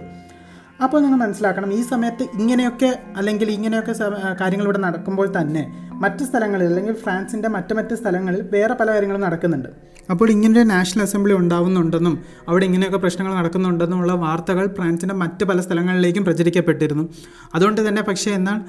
അപ്പോൾ 0.85 1.01
നിങ്ങൾ 1.01 1.19
മനസ്സിലാക്കണം 1.19 1.73
ഈ 1.73 1.83
സമയത്ത് 1.83 2.25
ഇങ്ങനെയൊക്കെ 2.39 2.93
അല്ലെങ്കിൽ 3.17 3.51
ഇങ്ങനെയൊക്കെ 3.51 3.93
കാര്യങ്ങൾ 4.41 4.65
ഇവിടെ 4.65 4.79
നടക്കുമ്പോൾ 4.79 5.27
തന്നെ 5.41 5.65
മറ്റ് 6.05 6.25
സ്ഥലങ്ങളിൽ 6.25 6.67
അല്ലെങ്കിൽ 6.67 6.95
ഫ്രാൻസിന്റെ 6.95 7.49
മറ്റു 7.49 7.75
മറ്റ് 7.75 7.95
സ്ഥലങ്ങളിൽ 7.95 8.41
വേറെ 8.53 8.75
പല 8.75 8.89
കാര്യങ്ങളും 8.93 9.21
നടക്കുന്നുണ്ട്. 9.21 9.94
അപ്പോൾ 10.11 10.31
ഇങ്ങനൊരു 10.31 10.67
നാഷണൽ 10.67 11.03
അസംബ്ലി 11.03 11.35
ഉണ്ടാവുന്നുണ്ടെന്നും 11.35 12.15
അവിടെ 12.49 12.65
ഇങ്ങനെയൊക്കെ 12.65 12.99
പ്രശ്നങ്ങൾ 12.99 13.35
നടക്കുന്നുണ്ടെന്നുമുള്ള 13.35 14.13
വാർത്തകൾ 14.13 14.67
ഫ്രാൻസിന്റെ 14.67 15.15
മറ്റ് 15.15 15.45
പല 15.45 15.61
സ്ഥലങ്ങളിലേക്കും 15.61 16.25
പ്രചരിക്കപ്പെട്ടിരുന്നു. 16.25 17.05
അതുകൊണ്ട് 17.55 17.89
തന്നെ 17.89 18.03
പക്ഷേ 18.03 18.31
എന്നാൽ 18.31 18.61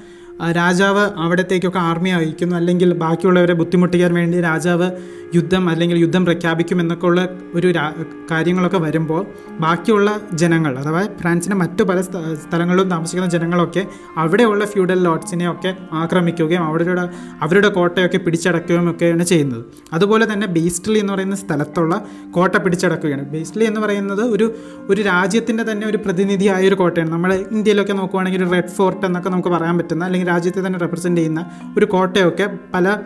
രാജാവ് 0.42 1.10
അവിടത്തേക്കൊക്കെ 1.16 1.78
ആർമി 1.78 2.10
അയക്കുന്നു 2.10 2.56
അല്ലെങ്കിൽ 2.56 2.94
ബാക്കിയുള്ളവരെ 2.94 3.54
ബുദ്ധിമുട്ടിക്കാൻ 3.54 4.14
വേണ്ടി 4.14 4.40
രാജാവ് 4.40 4.90
യുദ്ധം 5.34 5.68
അല്ലെങ്കിൽ 5.68 5.98
യുദ്ധം 5.98 6.24
പ്രഖ്യാപിക്കും 6.24 6.80
എന്നൊക്കെ 6.80 7.06
ഉള്ള 7.06 7.28
ഒരു 7.54 7.74
കാര്യങ്ങളൊക്കെ 8.30 8.78
വരുമ്പോൾ 8.78 9.26
ബാക്കിയുള്ള 9.60 10.20
ജനങ്ങൾ 10.32 10.78
അഥവാ 10.78 11.08
ഫ്രാൻസിന്റെ 11.20 11.56
മറ്റു 11.56 11.82
പല 11.82 12.00
സ്ഥലങ്ങളിലും 12.00 12.90
താമസിക്കുന്ന 12.90 13.30
ജനങ്ങളൊക്കെ 13.30 13.86
അവിടെയുള്ള 14.16 14.64
ഫ്യൂഡൽ 14.64 15.02
ലോഡ്സിനെ 15.02 15.50
ഒക്കെ 15.50 15.76
ആക്രമിക്കുകയും 15.92 16.64
അവരുടെ 16.64 17.08
അവരുടെ 17.40 17.68
കോട്ടയൊക്കെ 17.68 18.18
പിടിച്ചടക്കുകയും 18.18 18.90
ഒക്കെയാണ് 18.90 19.22
ചെയ്യുന്നത്. 19.22 19.64
അതുപോലെ 19.92 20.32
തന്നെ 20.32 20.46
ബീസ്റ്റ്ലി 20.46 20.98
എന്ന് 20.98 21.12
പറയുന്ന 21.12 21.36
സ്ഥലത്തുള്ള 21.36 22.04
കോട്ട 22.30 22.56
പിടിച്ചടക്കുകയാണ്. 22.56 23.30
ബീസ്റ്റ്ലി 23.30 23.64
എന്ന് 23.64 23.80
പറയുന്നത് 23.80 24.20
ഒരു 24.20 24.54
ഒരു 24.90 25.02
രാജ്യത്തിന്റെ 25.02 25.62
തന്നെ 25.62 25.86
ഒരു 25.86 25.96
പ്രതിനിധിയായ 25.96 26.68
ഒരു 26.68 26.74
കോട്ടയാണ്. 26.74 27.12
നമ്മൾ 27.12 27.34
ഇന്ത്യയിലൊക്കെ 27.34 27.92
നോക്കുവാണെങ്കിൽ 27.92 28.50
റെഡ് 28.50 28.68
ഫോർട്ട് 28.68 29.06
എന്നൊക്കെ 29.06 29.30
നമുക്ക് 29.30 29.48
പറയാൻ 29.48 29.78
പറ്റുന്ന 29.78 30.04
അല്ലെങ്കിൽ 30.04 30.25
രാജ്യത്തെ 30.30 30.62
തന്നെ 30.66 30.78
റെപ്രസെന്റ് 30.84 31.20
ചെയ്യുന്ന 31.20 31.42
ഒരു 31.78 31.86
കോട്ടയൊക്കെ 31.94 32.48
പല 32.74 32.96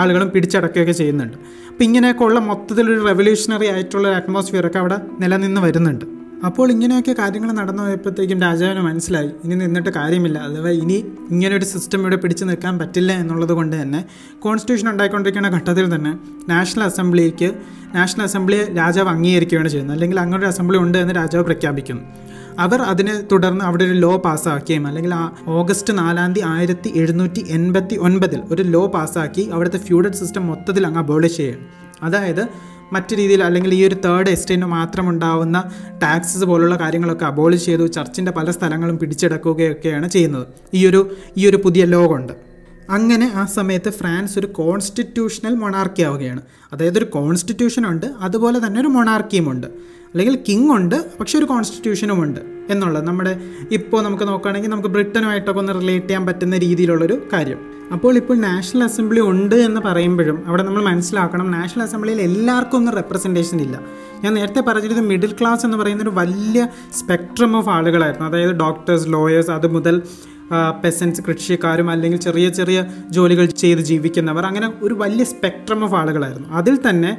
ആളുകളും 0.00 0.30
പിടിച്ചടക്കുകയൊക്കെ 0.34 0.94
ചെയ്യുന്നുണ്ട്. 1.00 1.36
അപ്പോൾ 1.70 1.84
ഇങ്ങനെയൊക്കെ 1.88 2.24
ഉള്ള 2.28 2.38
മൊത്തത്തിലൊരു 2.50 3.02
റെവല്യൂഷണറി 3.10 3.68
ആയിട്ടുള്ള 3.74 4.08
അറ്റ്മോസ്ഫിയറൊക്കെ 4.20 4.80
അവിടെ 4.84 4.98
നിലനിന്ന് 5.22 5.60
വരുന്നുണ്ട്. 5.66 6.06
അപ്പോൾ 6.48 6.66
ഇങ്ങനെയൊക്കെ 6.72 7.12
കാര്യങ്ങൾ 7.18 7.48
നടന്നു 7.58 7.82
പോയപ്പോഴത്തേക്കും 7.82 8.38
രാജാവിന് 8.44 8.82
മനസ്സിലായി 8.86 9.30
ഇനി 9.44 9.54
നിന്നിട്ട് 9.62 9.90
കാര്യമില്ല. 9.96 10.38
അഥവാ 10.48 10.70
ഇനി 10.82 10.96
ഇങ്ങനെ 11.32 11.52
ഒരു 11.56 11.66
സിസ്റ്റം 11.72 12.00
ഇവിടെ 12.00 12.16
പിടിച്ചു 12.22 12.44
നിൽക്കാൻ 12.50 12.74
പറ്റില്ല 12.82 13.12
എന്നുള്ളത് 13.22 13.52
കൊണ്ട് 13.58 13.74
തന്നെ 13.82 14.00
കോൺസ്റ്റിറ്റ്യൂഷൻ 14.44 14.88
ഉണ്ടായിക്കൊണ്ടിരിക്കുന്ന 14.92 15.48
ഘട്ടത്തിൽ 15.56 15.86
തന്നെ 15.94 16.12
നാഷണൽ 16.52 16.84
അസംബ്ലിക്ക് 16.84 17.50
നാഷണൽ 17.98 18.24
അസംബ്ലി 18.28 18.58
രാജാവ് 18.80 19.10
അംഗീകരിക്കുകയാണ് 19.14 19.68
ചെയ്യുന്നത്. 19.68 19.96
അല്ലെങ്കിൽ 19.96 20.20
അങ്ങനെ 20.20 20.38
ഒരു 20.42 20.48
അസംബ്ലി 20.52 20.78
ഉണ്ട് 20.84 20.98
എന്ന് 20.98 21.14
രാജാവ് 21.20 21.44
പ്രഖ്യാപിക്കുന്നു. 21.44 22.04
അവർ 22.60 22.82
അതിനെ 22.82 23.14
തുടർന്ന് 23.32 23.64
അവിടെ 23.64 23.84
ഒരു 23.84 23.92
ലോ 23.92 24.16
പാസ്സാക്കുകയും 24.16 24.86
അല്ലെങ്കിൽ 24.86 25.14
ആ 25.14 25.32
ഓഗസ്റ്റ് 25.46 25.98
നാലാം 25.98 26.32
തീയതി 26.32 26.46
ആയിരത്തി 26.48 26.92
എഴുന്നൂറ്റി 26.96 27.42
എൺപത്തി 27.48 27.96
ഒൻപതിൽ 27.96 28.40
ഒരു 28.50 28.62
ലോ 28.62 28.86
പാസ്സാക്കി 28.86 29.42
അവിടുത്തെ 29.52 29.78
ഫ്യൂഡൽ 29.78 30.12
സിസ്റ്റം 30.12 30.46
മൊത്തത്തിൽ 30.46 30.86
അങ്ങ് 30.86 30.98
അബോളിഷ് 30.98 31.36
ചെയ്യുകയാണ് 31.36 31.66
അതായത് 32.02 32.48
മറ്റു 32.92 33.14
രീതിയിൽ 33.14 33.42
അല്ലെങ്കിൽ 33.42 33.74
ഈ 33.74 33.84
ഒരു 33.84 33.96
തേർഡ് 34.04 34.30
എസ്റ്റേറ്റിന് 34.30 34.66
മാത്രം 34.66 35.08
ഉണ്ടാവുന്ന 35.08 35.58
ടാക്സസ് 36.02 36.44
പോലുള്ള 36.44 36.76
കാര്യങ്ങളൊക്കെ 36.76 37.26
അബോളിഷ് 37.26 37.66
ചെയ്തു 37.66 37.86
ചർച്ചിന്റെ 37.86 38.32
പല 38.32 38.50
സ്ഥലങ്ങളും 38.50 38.98
പിടിച്ചെടുക്കുകയൊക്കെയാണ് 38.98 40.08
ചെയ്യുന്നത്. 40.08 40.46
ഈ 40.74 40.86
ഒരു 40.86 41.16
ഈ 41.36 41.48
ഒരു 41.48 41.56
പുതിയ 41.56 41.84
ലോ 41.84 42.08
കൊണ്ട്. 42.08 42.32
അങ്ങനെ 42.90 43.32
ആ 43.34 43.44
സമയത്ത് 43.44 43.90
ഫ്രാൻസ് 43.90 44.38
ഒരു 44.38 44.46
കോൺസ്റ്റിറ്റ്യൂഷണൽ 44.46 45.54
മൊണാർക്കി 45.54 46.02
ആവുകയാണ്. 46.02 46.42
അതായത് 46.72 46.98
ഒരു 46.98 47.04
കോൺസ്റ്റിറ്റ്യൂഷൻ 47.04 47.86
ഉണ്ട് 47.86 48.06
അതുപോലെ 48.20 48.66
തന്നെ 48.66 48.80
ഒരു 48.80 48.88
മൊണാർക്കിയും 48.88 49.50
ഉണ്ട്. 49.50 49.66
അല്ലെങ്കിൽ 50.12 50.36
കിങ് 50.48 50.70
ഉണ്ട് 50.76 50.96
പക്ഷെ 51.18 51.38
ഒരു 51.38 51.44
കോൺസ്റ്റിറ്റ്യൂഷനും 51.44 52.22
ഉണ്ട് 52.22 52.40
എന്നുള്ളത് 52.72 53.04
നമ്മുടെ 53.08 53.32
ഇപ്പോൾ 53.76 54.02
നമുക്ക് 54.02 54.24
നോക്കുകയാണെങ്കിൽ 54.28 54.70
നമുക്ക് 54.70 54.88
ബ്രിട്ടനുമായിട്ടൊക്കെ 54.88 55.60
ഒന്ന് 55.60 55.72
റിലേറ്റ് 55.74 56.06
ചെയ്യാൻ 56.06 56.26
പറ്റുന്ന 56.26 56.58
രീതിയിലുള്ളൊരു 56.58 57.16
കാര്യം. 57.32 57.60
അപ്പോൾ 57.94 58.16
ഇപ്പോൾ 58.16 58.36
നാഷണൽ 58.38 58.84
അസംബ്ലി 58.84 59.20
ഉണ്ട് 59.20 59.54
എന്ന് 59.54 59.80
പറയുമ്പോഴും 59.86 60.48
അവിടെ 60.48 60.62
നമ്മൾ 60.62 60.82
മനസ്സിലാക്കണം 60.82 61.50
നാഷണൽ 61.50 61.82
അസംബ്ലിയിൽ 61.82 62.20
എല്ലാവർക്കും 62.20 62.78
ഒന്നും 62.78 62.94
റെപ്രസെന്റേഷൻ 62.94 63.60
ഇല്ല. 63.60 63.76
ഞാൻ 64.24 64.34
നേരത്തെ 64.34 64.60
പറഞ്ഞിരുന്നത് 64.60 65.08
മിഡിൽ 65.12 65.32
ക്ലാസ് 65.40 65.66
എന്ന് 65.66 65.78
പറയുന്ന 65.78 66.02
ഒരു 66.02 66.14
വലിയ 66.20 66.68
സ്പെക്ട്രം 66.98 67.56
ഓഫ് 67.56 67.68
ആളുകളായിരുന്നു. 67.68 68.26
അതായത് 68.26 68.54
ഡോക്ടേഴ്സ് 68.64 69.08
ലോയേഴ്സ് 69.12 69.50
അത് 69.50 69.66
മുതൽ 69.66 70.02
പെസൻസ് 70.84 71.20
കൃഷിക്കാരും 71.26 71.90
അല്ലെങ്കിൽ 71.90 72.18
ചെറിയ 72.18 72.48
ചെറിയ 72.48 72.78
ജോലികൾ 73.10 73.46
ചെയ്ത് 73.62 73.82
ജീവിക്കുന്നവർ 73.90 74.46
അങ്ങനെ 74.46 74.72
ഒരു 74.82 74.94
വലിയ 74.94 75.24
സ്പെക്ട്രം 75.24 75.84
ഓഫ് 75.84 75.94
ആളുകളായിരുന്നു. 75.94 76.48
അതിൽ 76.60 76.76
തന്നെ 76.88 77.12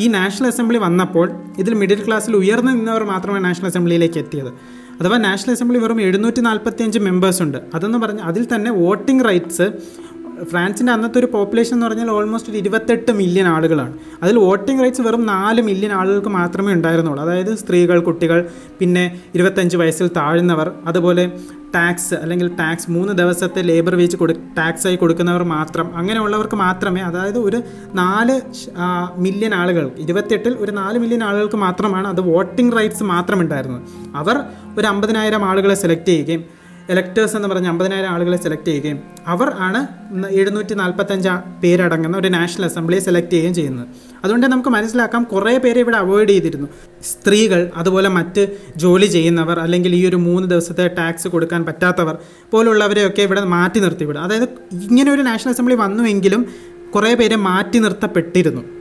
ഈ 0.00 0.08
നാഷണൽ 0.08 0.46
അസംബ്ലി 0.46 0.78
വന്നപ്പോൾ 0.78 1.26
ഇതിൽ 1.58 1.74
മിഡിൽ 1.74 2.06
ക്ലാസ്സിൽ 2.06 2.36
ഉയർന്നു 2.36 2.72
നിന്നവർ 2.72 3.04
മാത്രമേ 3.04 3.38
നാഷണൽ 3.38 3.66
അസംബ്ലിയിലേക്ക് 3.66 4.18
എത്തിയത്. 4.18 4.50
അഥവാ 5.00 5.16
നാഷണൽ 5.18 5.52
അസംബ്ലി 5.52 5.78
വെറും 5.78 6.00
എഴുന്നൂറ്റി 6.00 6.40
നാൽപ്പത്തി 6.40 6.82
അഞ്ച് 6.82 6.98
മെമ്പേഴ്സ് 6.98 7.42
ഉണ്ട്. 7.42 7.58
അതെന്ന് 7.74 7.98
പറഞ്ഞാൽ 7.98 8.24
അതിൽ 8.24 8.48
തന്നെ 8.54 8.70
വോട്ടിംഗ് 8.70 9.24
റൈറ്റ്സ് 9.24 9.66
ഫ്രാൻസിന്റെ 10.44 10.92
അന്നത്തെ 10.92 11.18
ഒരു 11.18 11.26
പോപ്പുലേഷൻ 11.26 11.74
എന്ന് 11.74 11.86
പറഞ്ഞാൽ 11.86 12.10
ഓൾമോസ്റ്റ് 12.10 12.50
ഒരു 12.50 12.58
ഇരുപത്തെട്ട് 12.58 13.12
മില്യൺ 13.12 13.48
ആളുകളാണ്. 13.48 13.94
അതിൽ 14.22 14.38
വോട്ടിംഗ് 14.38 14.82
റൈറ്റ്സ് 14.82 15.00
വെറും 15.00 15.26
നാല് 15.26 15.62
മില്യൺ 15.62 15.92
ആളുകൾക്ക് 15.92 16.28
മാത്രമേ 16.28 16.72
ഉണ്ടായിരുന്നുള്ളൂ. 16.72 17.22
അതായത് 17.22 17.54
സ്ത്രീകൾ 17.54 18.00
കുട്ടികൾ 18.00 18.48
പിന്നെ 18.80 19.20
ഇരുപത്തഞ്ച് 19.34 19.76
വയസ്സിൽ 19.76 20.10
താഴ്ന്നവർ 20.16 20.72
അതുപോലെ 20.86 21.32
ടാക്സ് 21.74 22.14
അല്ലെങ്കിൽ 22.14 22.48
ടാക്സ് 22.48 22.90
മൂന്ന് 22.90 23.12
ദിവസത്തെ 23.12 23.60
ലേബർ 23.60 23.94
വേജ് 23.94 24.16
കൊടു 24.16 24.32
ടാക്സായി 24.32 24.96
കൊടുക്കുന്നവർ 24.96 25.42
മാത്രം 25.42 25.96
അങ്ങനെയുള്ളവർക്ക് 25.96 26.56
മാത്രമേ 26.56 27.00
അതായത് 27.00 27.38
ഒരു 27.38 27.62
നാല് 27.94 28.40
മില്യൺ 29.16 29.54
ആളുകൾ 29.54 29.90
ഇരുപത്തെട്ടിൽ 29.96 30.56
ഒരു 30.58 30.70
നാല് 30.70 30.98
മില്യൺ 30.98 31.24
ആളുകൾക്ക് 31.24 31.56
മാത്രമാണ് 31.56 32.08
അത് 32.08 32.20
വോട്ടിംഗ് 32.20 32.76
റൈറ്റ്സ് 32.76 33.02
മാത്രമുണ്ടായിരുന്നത് 33.02 33.82
അവർ 34.16 34.44
ഒരു 34.78 34.86
അമ്പതിനായിരം 34.86 35.44
ആളുകളെ 35.44 35.74
സെലക്ട് 35.74 36.06
ചെയ്യുകയും 36.06 36.55
എലക്ടേഴ്സ് 36.90 37.36
എന്ന് 37.36 37.48
പറഞ്ഞ 37.48 37.66
അമ്പതിനായിരം 37.66 38.08
ആളുകളെ 38.08 38.36
സെലക്ട് 38.36 38.64
ചെയ്യുകയും 38.64 38.98
അവർ 39.26 39.54
ആണ് 39.58 39.80
എഴുന്നൂറ്റി 40.30 40.74
നാൽപ്പത്തഞ്ച് 40.74 41.28
പേരടങ്ങുന്ന 41.62 42.18
ഒരു 42.18 42.28
നാഷണൽ 42.28 42.64
അസംബ്ലിയെ 42.64 43.00
സെലക്ട് 43.00 43.30
ചെയ്യുകയും 43.30 43.54
ചെയ്യുന്നത്. 43.54 43.86
അതുകൊണ്ട് 44.24 44.46
നമുക്ക് 44.46 44.68
മനസ്സിലാക്കാം 44.68 45.24
കുറേ 45.24 45.58
പേരെ 45.58 45.80
ഇവിടെ 45.80 45.96
അവോയ്ഡ് 45.96 46.28
ചെയ്തിരുന്നു. 46.28 46.68
സ്ത്രീകൾ 47.02 47.70
അതുപോലെ 47.76 48.08
മറ്റ് 48.08 48.56
ജോലി 48.76 49.06
ചെയ്യുന്നവർ 49.06 49.60
അല്ലെങ്കിൽ 49.60 49.94
ഈ 49.94 50.08
ഒരു 50.08 50.16
മൂന്ന് 50.16 50.48
ദിവസത്തെ 50.48 50.88
ടാക്സ് 50.88 51.28
കൊടുക്കാൻ 51.28 51.64
പറ്റാത്തവർ 51.64 52.18
പോലുള്ളവരെയൊക്കെ 52.50 53.22
ഇവിടെ 53.22 53.44
മാറ്റി 53.44 53.78
നിർത്തി 53.78 53.86
നിർത്തിവിടും. 53.86 54.22
അതായത് 54.22 54.48
ഇങ്ങനെ 54.72 55.12
ഒരു 55.12 55.22
നാഷണൽ 55.22 55.52
അസംബ്ലി 55.52 55.74
വന്നുവെങ്കിലും 55.74 56.46
കുറേ 56.94 57.14
പേരെ 57.14 57.36
മാറ്റി 57.36 57.78
നിർത്തപ്പെട്ടിരുന്നു. 57.78 58.75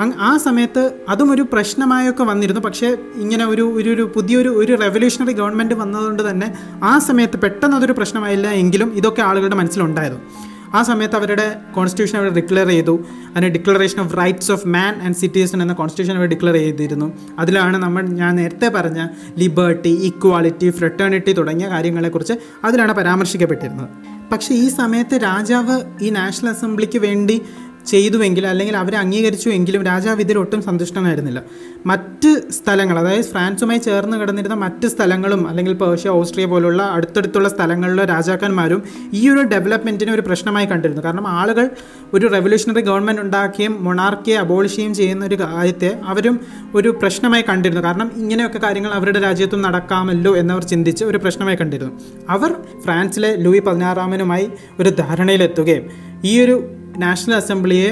ആ 0.00 0.36
സമയത്ത് 0.36 0.92
അതും 1.08 1.32
ഒരു 1.32 1.46
പ്രശ്നമായൊക്കെ 1.52 2.22
വന്നിരുന്നു. 2.22 2.60
പക്ഷേ 2.60 2.96
ഇങ്ങനെ 3.16 3.46
ഒരു 3.46 3.62
ഒരു 3.62 3.90
ഒരു 3.90 4.12
പുതിയൊരു 4.16 4.48
ഒരു 4.48 4.78
റെവല്യൂഷണറി 4.82 5.32
ഗവൺമെന്റ് 5.32 5.74
വന്നതുകൊണ്ട് 5.74 6.30
തന്നെ 6.30 6.54
ആ 6.82 6.98
സമയത്ത് 6.98 7.36
പെട്ടെന്ന് 7.36 7.76
അതൊരു 7.76 7.92
പ്രശ്നമായില്ല 7.92 8.48
എങ്കിലും 8.48 8.92
ഇതൊക്കെ 8.94 9.22
ആളുകളുടെ 9.22 9.56
മനസ്സിലുണ്ടായിരുന്നു 9.56 10.50
ആ 10.74 10.82
സമയത്ത് 10.82 11.16
അവരുടെ 11.16 11.56
കോൺസ്റ്റിറ്റ്യൂഷൻ 11.74 12.18
അവർ 12.18 12.28
ഡിക്ലെയർ 12.28 12.66
ചെയ്തു. 12.66 13.04
അതിന് 13.36 13.46
declaration 13.46 14.00
of 14.00 14.16
rights 14.16 14.52
of 14.52 14.66
man 14.66 15.02
and 15.02 15.14
citizen 15.14 15.62
എന്ന 15.62 15.72
കോൺസ്റ്റിറ്റ്യൂഷൻ 15.72 16.18
അവർ 16.20 16.28
ഡിക്ലെയർ 16.28 16.54
ചെയ്തിരുന്നു. 16.54 17.12
അതിലാണ് 17.38 17.76
നമ്മൾ 17.76 18.02
ഞാൻ 18.02 18.36
നേരത്തെ 18.36 18.68
പറഞ്ഞ 18.68 19.06
ലിബർട്ടി 19.38 19.88
ഇക്വാലിറ്റി 19.88 20.70
ഫ്രട്ടേണിറ്റി 20.70 21.32
തുടങ്ങിയ 21.32 21.68
കാര്യങ്ങളെക്കുറിച്ച് 21.68 22.32
അതിലാണ് 22.64 22.92
പരാമർശിക്കപ്പെട്ടിരുന്നത്. 22.92 23.88
പക്ഷേ 24.32 24.54
ഈ 24.54 24.68
സമയത്ത് 24.68 25.14
രാജാവ് 25.22 25.80
ഈ 26.02 26.10
നാഷണൽ 26.10 26.50
അസംബ്ലിക്ക് 26.50 26.98
വേണ്ടി 26.98 27.42
ചെയ്തുവെങ്കിൽ 27.86 28.46
അല്ലെങ്കിൽ 28.46 28.76
അവരെ 28.76 28.96
അംഗീകരിച്ചുവെങ്കിലും 28.96 29.84
രാജാവ് 29.84 30.20
ഇതിൽ 30.20 30.38
ഒട്ടും 30.38 30.62
സന്തുഷ്ടനായിരുന്നില്ല. 30.62 31.42
മറ്റ് 31.86 32.50
സ്ഥലങ്ങൾ 32.50 32.98
അതായത് 32.98 33.24
ഫ്രാൻസുമായി 33.24 33.78
ചേർന്ന് 33.78 34.16
കിടന്നിരുന്ന 34.16 34.54
മറ്റ് 34.54 34.86
സ്ഥലങ്ങളും 34.86 35.48
അല്ലെങ്കിൽ 35.48 35.74
പേർഷ്യ 35.74 36.10
ഓസ്ട്രിയ 36.10 36.46
പോലുള്ള 36.46 36.82
അടുത്തടുത്തുള്ള 36.82 37.48
സ്ഥലങ്ങളിലെ 37.48 38.04
രാജാക്കന്മാരും 38.04 38.82
ഈ 39.14 39.28
ഒരു 39.30 39.40
ഡെവലപ്മെന്റിനെ 39.40 40.12
ഒരു 40.12 40.20
പ്രശ്നമായി 40.20 40.66
കണ്ടിരുന്നു. 40.66 41.02
കാരണം 41.02 41.28
ആളുകൾ 41.28 41.70
ഒരു 42.14 42.26
റെവല്യൂഷണറി 42.26 42.80
ഗവൺമെന്റ് 42.80 43.22
ഉണ്ടാക്കുകയും 43.22 43.84
മൊണാർക്കിയെ 43.84 44.36
അബോളിഷ് 44.36 44.76
ചെയ്യുകയും 44.76 44.94
ചെയ്യുന്ന 44.94 45.24
ഒരു 45.24 45.34
കാര്യത്തെ 45.34 46.00
അവരും 46.04 46.40
ഒരു 46.74 46.88
പ്രശ്നമായി 46.88 47.44
കണ്ടിരുന്നു. 47.48 47.84
കാരണം 47.84 48.10
ഇങ്ങനെയൊക്കെ 48.16 48.58
കാര്യങ്ങൾ 48.58 48.92
അവരുടെ 48.92 49.20
രാജ്യത്തും 49.20 49.62
നടക്കാമല്ലോ 49.62 50.36
എന്നവർ 50.36 50.64
ചിന്തിച്ച് 50.64 51.04
ഒരു 51.04 51.18
പ്രശ്നമായി 51.18 51.56
കണ്ടിരുന്നു. 51.56 52.00
അവർ 52.28 52.52
ഫ്രാൻസിലെ 52.84 53.36
ലൂയി 53.36 53.58
പതിനാറാമനുമായി 53.58 54.50
ഒരു 54.80 54.88
ധാരണയിലെത്തുകയും 54.88 55.86
ഈ 56.24 56.40
ഒരു 56.40 56.76
നാഷണൽ 57.04 57.34
അസംബ്ലിയെ 57.34 57.90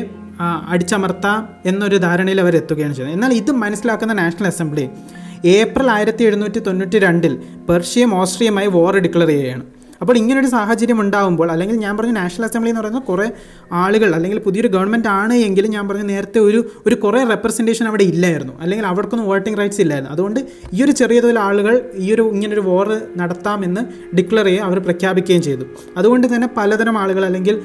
അടിച്ചമർത്താം 0.73 1.41
എന്നൊരു 1.71 1.97
ധാരണയിൽ 2.07 2.41
അവർ 2.45 2.55
എത്തുകയാണ് 2.57 2.95
ചെയ്യുന്നത്. 2.95 3.17
എന്നാൽ 3.19 3.33
ഇത് 3.41 3.51
മനസ്സിലാക്കുന്ന 3.63 4.13
നാഷണൽ 4.23 4.47
അസംബ്ലി 4.53 4.85
ഏപ്രിൽ 5.57 5.89
ആയിരത്തി 5.97 6.23
എഴുന്നൂറ്റി 6.29 6.61
തൊണ്ണൂറ്റി 6.69 6.99
രണ്ടിൽ 7.07 7.35
പെർഷ്യയും 7.69 8.13
ഓസ്ട്രിയയുമായി 8.21 8.69
വോർ 8.77 8.95
ഡിക്ലെയർ 9.07 9.31
ചെയ്യുകയാണ്. 9.33 9.65
അപ്പോൾ 10.03 10.17
ഇങ്ങനൊരു 10.19 10.49
സാഹചര്യം 10.55 10.99
ഉണ്ടാകുമ്പോൾ 11.01 11.49
അല്ലെങ്കിൽ 11.53 11.77
ഞാൻ 11.85 11.93
പറഞ്ഞ 11.99 12.13
നാഷണൽ 12.13 12.45
അസംബ്ലി 12.49 12.71
എന്ന് 12.71 12.81
പറയുന്നത് 12.81 13.03
കുറേ 13.03 13.27
ആളുകൾ 13.83 14.11
അല്ലെങ്കിൽ 14.17 14.39
പുതിയൊരു 14.39 14.69
ഗവൺമെന്റ് 14.75 15.09
ആണ് 15.21 15.35
എങ്കിലും 15.47 15.71
ഞാൻ 15.71 15.85
പറഞ്ഞ 15.89 16.05
നേരത്തെ 16.13 16.39
ഒരു 16.39 16.61
ഒരു 16.87 16.97
കുറേ 17.05 17.21
റെപ്രസെന്റേഷൻ 17.33 17.87
അവിടെ 17.91 18.05
ഇല്ലായിരുന്നു. 18.13 18.55
അല്ലെങ്കിൽ 18.61 18.87
അവർക്കൊന്നും 18.87 19.29
വോട്ടിംഗ് 19.31 19.59
റൈറ്റ്സ് 19.61 19.81
ഇല്ലായിരുന്നു. 19.85 20.13
അതുകൊണ്ട് 20.15 20.41
ഈ 20.75 20.85
ഒരു 20.85 20.95
ചെറിയ 21.01 21.21
തോതിൽ 21.21 21.39
ആളുകൾ 21.39 21.75
ഈ 22.05 22.09
ഒരു 22.15 22.25
ഇങ്ങനൊരു 22.35 22.61
വോർ 22.61 22.89
നടത്താമെന്ന് 23.17 23.81
ഡിക്ലെയർ 24.17 24.47
ചെയ്യുകയും 24.47 24.69
അവർ 24.69 24.79
പ്രഖ്യാപിക്കുകയും 24.79 25.43
ചെയ്തു. 25.49 25.67
അതുകൊണ്ട് 25.97 26.27
തന്നെ 26.35 26.51
പലതരം 26.57 26.99
ആളുകൾ 26.99 27.25
അല്ലെങ്കിൽ 27.25 27.57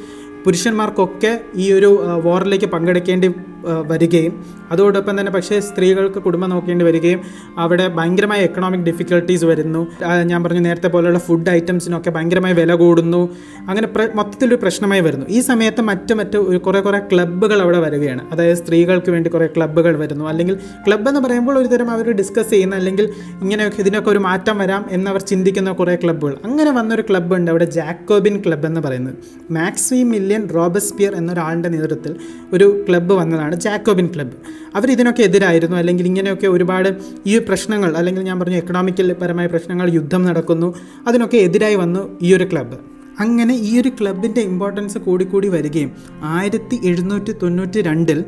പുരുഷന്മാർക്കൊക്കെ 0.46 1.32
ഈ 1.56 1.68
ഒരു 1.72 1.90
വാറിലേക്ക് 2.24 2.66
പങ്കെടുക്കേണ്ടി 2.66 3.30
വരികയും 3.66 4.34
അതോടൊപ്പം 4.72 5.20
തന്നെ 5.20 5.32
പക്ഷേ 5.32 5.60
സ്ത്രീകൾക്ക് 5.60 6.20
കുടുംബം 6.20 6.50
നോക്കേണ്ടി 6.50 6.86
വരികയും 6.86 7.22
അവിടെ 7.58 7.88
ഭയങ്കരമായ 7.88 8.40
എക്കണോമിക് 8.40 8.82
ഡിഫിക്കൽട്ടീസ് 8.82 9.46
വരുന്നു. 9.46 9.88
ഞാൻ 10.24 10.44
പറഞ്ഞു 10.44 10.60
നേരത്തെ 10.60 10.88
പോലെയുള്ള 10.88 11.20
ഫുഡ് 11.20 11.50
ഐറ്റംസിനൊക്കെ 11.50 12.10
ഭയങ്കരമായി 12.10 12.54
വില 12.54 12.76
കൂടുന്നു. 12.76 13.22
അങ്ങനെ 13.70 13.88
പ്ര 13.88 14.08
മൊത്തത്തിലൊരു 14.16 14.56
പ്രശ്നമായി 14.56 15.02
വരുന്നു. 15.02 15.26
ഈ 15.30 15.40
സമയത്ത് 15.40 15.82
മറ്റു 15.82 16.14
മറ്റ് 16.14 16.60
കുറേ 16.60 16.80
കുറേ 16.82 17.00
ക്ലബ്ബുകൾ 17.12 17.62
അവിടെ 17.62 17.80
വരികയാണ്. 17.80 18.24
അതായത് 18.32 18.58
സ്ത്രീകൾക്ക് 18.58 19.12
വേണ്ടി 19.12 19.30
കുറേ 19.30 19.48
ക്ലബ്ബുകൾ 19.48 19.96
വരുന്നു. 19.98 20.26
അല്ലെങ്കിൽ 20.26 20.56
ക്ലബ്ബ് 20.88 21.10
എന്ന് 21.10 21.22
പറയുമ്പോൾ 21.22 21.60
ഒരു 21.60 21.68
തരം 21.68 21.92
അവർ 21.92 22.12
ഡിസ്കസ് 22.12 22.50
ചെയ്യുന്ന 22.50 22.76
അല്ലെങ്കിൽ 22.76 23.10
ഇങ്ങനെയൊക്കെ 23.42 23.80
ഇതിനൊക്കെ 23.82 24.10
ഒരു 24.10 24.20
മാറ്റം 24.20 24.58
വരാം 24.58 24.86
എന്നവർ 24.92 25.22
ചിന്തിക്കുന്ന 25.22 25.72
കുറേ 25.72 25.96
ക്ലബ്ബുകൾ 25.96 26.36
അങ്ങനെ 26.44 26.72
വന്നൊരു 26.72 27.04
ക്ലബ്ബ് 27.10 27.36
ഉണ്ട് 27.36 27.52
അവിടെ 27.52 27.66
ജാക്കോബിൻ 27.66 28.42
ക്ലബ്ബ് 28.46 28.68
എന്ന് 28.68 28.82
പറയുന്നത്. 28.82 29.16
മാക്സി 29.52 30.04
മില്യൻ 30.04 30.50
റോബസ്പിയർ 30.56 31.16
എന്നൊരാളുടെ 31.16 31.70
നേതൃത്വത്തിൽ 31.70 32.16
ഒരു 32.54 32.86
ക്ലബ്ബ് 32.90 33.14
വന്നതാണ്. 33.16 33.53
ജാക്കോബിൻ 33.56 34.08
ക്ലബ്ബ് 34.16 34.36
അവർ 34.76 34.92
ഇതിനൊക്കെ 34.92 35.24
എതിരായിരുന്നു. 35.24 35.78
അല്ലെങ്കിൽ 35.78 36.06
ഇങ്ങനെയൊക്കെ 36.06 36.48
ഒരുപാട് 36.48 36.90
ഈ 37.26 37.38
പ്രശ്നങ്ങൾ 37.38 37.98
അല്ലെങ്കിൽ 37.98 38.24
ഞാൻ 38.24 38.40
പറഞ്ഞു 38.40 38.56
എക്കണോമിക്കൽ 38.56 39.14
പരമായ 39.14 39.48
പ്രശ്നങ്ങൾ 39.48 39.90
യുദ്ധം 39.94 40.24
നടക്കുന്നു. 40.24 40.76
അതിനൊക്കെ 41.08 41.38
എതിരായി 41.38 41.76
വന്നു 41.76 42.18
ഈ 42.22 42.34
ഒരു 42.34 42.48
ക്ലബ്ബ് 42.54 42.80
അങ്ങനെ 43.20 43.54
ഈ 43.54 43.80
ഒരു 43.82 43.90
ക്ലബിന്റെ 43.90 44.42
ഇമ്പോർട്ടൻസ് 44.42 44.98
കൂടിക്കൂടി 44.98 45.48
വരികയും 45.48 45.92
ആയിരത്തി 46.24 46.80
എഴുന്നൂറ്റി 46.84 47.32
തൊണ്ണൂറ്റി 47.32 47.82
രണ്ടിൽ 47.82 48.26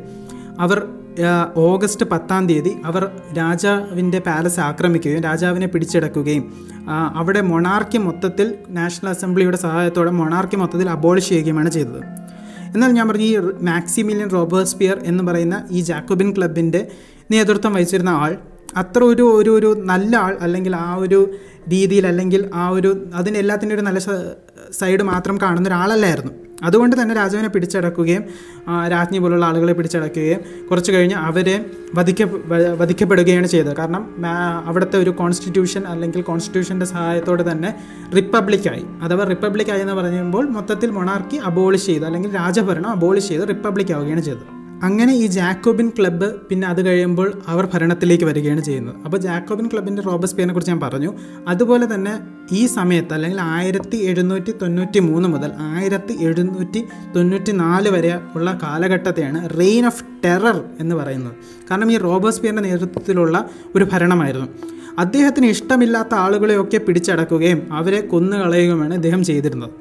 അവർ 0.59 0.87
ഓഗസ്റ്റ് 1.55 2.05
പത്താം 2.05 2.47
തീയതി 2.47 2.71
അവർ 2.85 3.09
രാജാവിന്റെ 3.37 4.19
പാലസ് 4.19 4.59
ആക്രമിക്കുകയും 4.59 5.23
രാജാവിനെ 5.23 5.67
പിടിച്ചെടുക്കുകയും 5.67 6.53
അവിടെ 7.15 7.41
മൊണാർക്കി 7.41 7.97
മൊത്തത്തിൽ 7.97 8.53
നാഷണൽ 8.69 9.09
അസംബ്ലിയുടെ 9.09 9.57
സഹായത്തോടെ 9.57 10.11
മൊണാർക്കി 10.11 10.55
മൊത്തത്തിൽ 10.55 10.89
അബോളിഷ് 10.89 11.29
ചെയ്യുകയുമാണ് 11.29 11.69
ചെയ്തത്. 11.69 12.01
എന്നാൽ 12.75 12.91
ഞാൻ 12.91 13.05
പറഞ്ഞു 13.07 13.27
ഈ 13.29 13.35
മാക്സിമിലിയൻ 13.69 14.29
റോബേഴ്സ്പിയർ 14.29 14.97
എന്ന് 15.03 15.23
പറയുന്ന 15.23 15.57
ഈ 15.71 15.81
ജാക്കോബിൻ 15.81 16.29
ക്ലബിന്റെ 16.37 16.81
നേതൃത്വം 17.31 17.73
വഹിച്ചിരുന്ന 17.73 18.13
ആൾ 18.23 18.31
അത്ര 18.77 19.01
ഒരു 19.03 19.25
ഒരു 19.39 19.51
ഒരു 19.51 19.69
നല്ല 19.91 20.15
ആൾ 20.17 20.33
അല്ലെങ്കിൽ 20.41 20.73
ആ 20.75 20.89
ഒരു 20.95 21.19
രീതിയിൽ 21.69 22.05
അല്ലെങ്കിൽ 22.07 22.41
ആ 22.53 22.65
ഒരു 22.69 22.89
അതിനെല്ലാത്തിന്റെ 23.13 23.75
ഒരു 23.75 23.81
നല്ല 23.81 23.99
സൈഡ് 24.79 25.03
മാത്രം 25.03 25.35
കാണുന്ന 25.41 25.69
ഒരാളല്ലായിരുന്നു. 25.69 26.33
അതുകൊണ്ട് 26.63 27.01
തന്നെ 27.01 27.15
രാജാവിനെ 27.15 27.49
പിടിച്ചടക്കുകയും 27.49 28.23
രാജ്ഞി 28.91 29.19
പോലുള്ള 29.19 29.45
ആളുകളെ 29.45 29.73
പിടിച്ചടക്കുകയും 29.73 30.39
കുറച്ച് 30.71 30.91
കഴിഞ്ഞ് 30.91 31.15
അവരെ 31.15 31.65
വധിക്ക 31.95 32.23
വധിക്കപ്പെടുകയാണ് 32.79 33.47
ചെയ്തത്. 33.47 33.75
കാരണം 33.75 34.25
അവിടുത്തെ 34.65 34.97
ഒരു 34.97 35.09
കോൺസ്റ്റിറ്റ്യൂഷൻ 35.09 35.87
അല്ലെങ്കിൽ 35.87 36.21
കോൺസ്റ്റിറ്റ്യൂഷന്റെ 36.21 36.85
സഹായത്തോടെ 36.85 37.51
തന്നെ 37.51 37.75
റിപ്പബ്ലിക്കായി 38.15 38.85
അഥവാ 39.01 39.25
റിപ്പബ്ലിക്കായി 39.25 39.81
എന്ന് 39.81 39.93
പറയുമ്പോൾ 39.93 40.49
മൊത്തത്തിൽ 40.49 40.91
മൊണാർക്കി 40.91 41.35
അബോളിഷ് 41.35 41.85
ചെയ്തു. 41.85 42.05
അല്ലെങ്കിൽ 42.05 42.35
രാജഭരണം 42.35 42.89
അബോളിഷ് 42.89 43.27
ചെയ്ത് 43.27 43.47
റിപ്പബ്ലിക് 43.47 43.93
ആവുകയാണ് 43.93 44.21
ചെയ്തത്. 44.21 44.54
അങ്ങനെ 44.87 45.13
ഈ 45.13 45.25
ജാക്കോബിൻ 45.35 45.87
ക്ലബ്ബ് 45.97 46.27
പിന്നെ 46.49 46.65
അത് 46.67 46.85
കഴിയുമ്പോൾ 46.85 47.27
അവർ 47.47 47.63
ഭരണത്തിലേക്ക് 47.73 48.25
വരികയാണ് 48.29 48.61
ചെയ്യുന്നത്. 48.61 48.95
അപ്പോൾ 49.05 49.17
ജാക്കോബിൻ 49.17 49.65
ക്ലബിന്റെ 49.73 50.01
റോബസ്പിയറിനെ 50.01 50.53
കുറിച്ച് 50.53 50.71
ഞാൻ 50.71 50.79
പറഞ്ഞു. 50.79 51.11
അതുപോലെ 51.47 51.85
തന്നെ 51.93 52.13
ഈ 52.51 52.65
സമയത്ത് 52.65 53.13
അല്ലെങ്കിൽ 53.13 53.39
ആയിരത്തി 53.41 53.97
എഴുന്നൂറ്റി 54.09 54.51
തൊണ്ണൂറ്റി 54.61 54.99
മൂന്ന് 54.99 55.29
മുതൽ 55.29 55.51
ആയിരത്തി 55.59 56.15
എഴുന്നൂറ്റി 56.27 56.81
തൊണ്ണൂറ്റി 57.15 57.51
നാല് 57.63 57.89
വരെ 57.89 58.13
ഉള്ള 58.35 58.59
കാലഘട്ടത്തെയാണ് 58.63 59.41
റെയിൻ 59.59 59.85
ഓഫ് 59.85 60.03
ടെറർ 60.25 60.59
എന്ന് 60.79 60.95
പറയുന്നത്. 60.95 61.35
കാരണം 61.71 61.91
ഈ 61.91 61.97
റോബസ്പിയറിന്റെ 61.97 62.63
നേതൃത്വത്തിലുള്ള 62.69 63.49
ഒരു 63.75 63.87
ഭരണമായിരുന്നു. 63.93 64.47
അദ്ദേഹത്തിന് 64.99 65.45
ഇഷ്ടമില്ലാത്ത 65.45 66.13
ആളുകളെയൊക്കെ 66.25 66.77
പിടിച്ചടക്കുകയും 66.77 67.61
അവരെ 67.73 68.01
കൊന്നുകളയുകയുമാണ് 68.01 68.93
അദ്ദേഹം 68.93 69.23
ചെയ്തിരുന്നത്. 69.23 69.71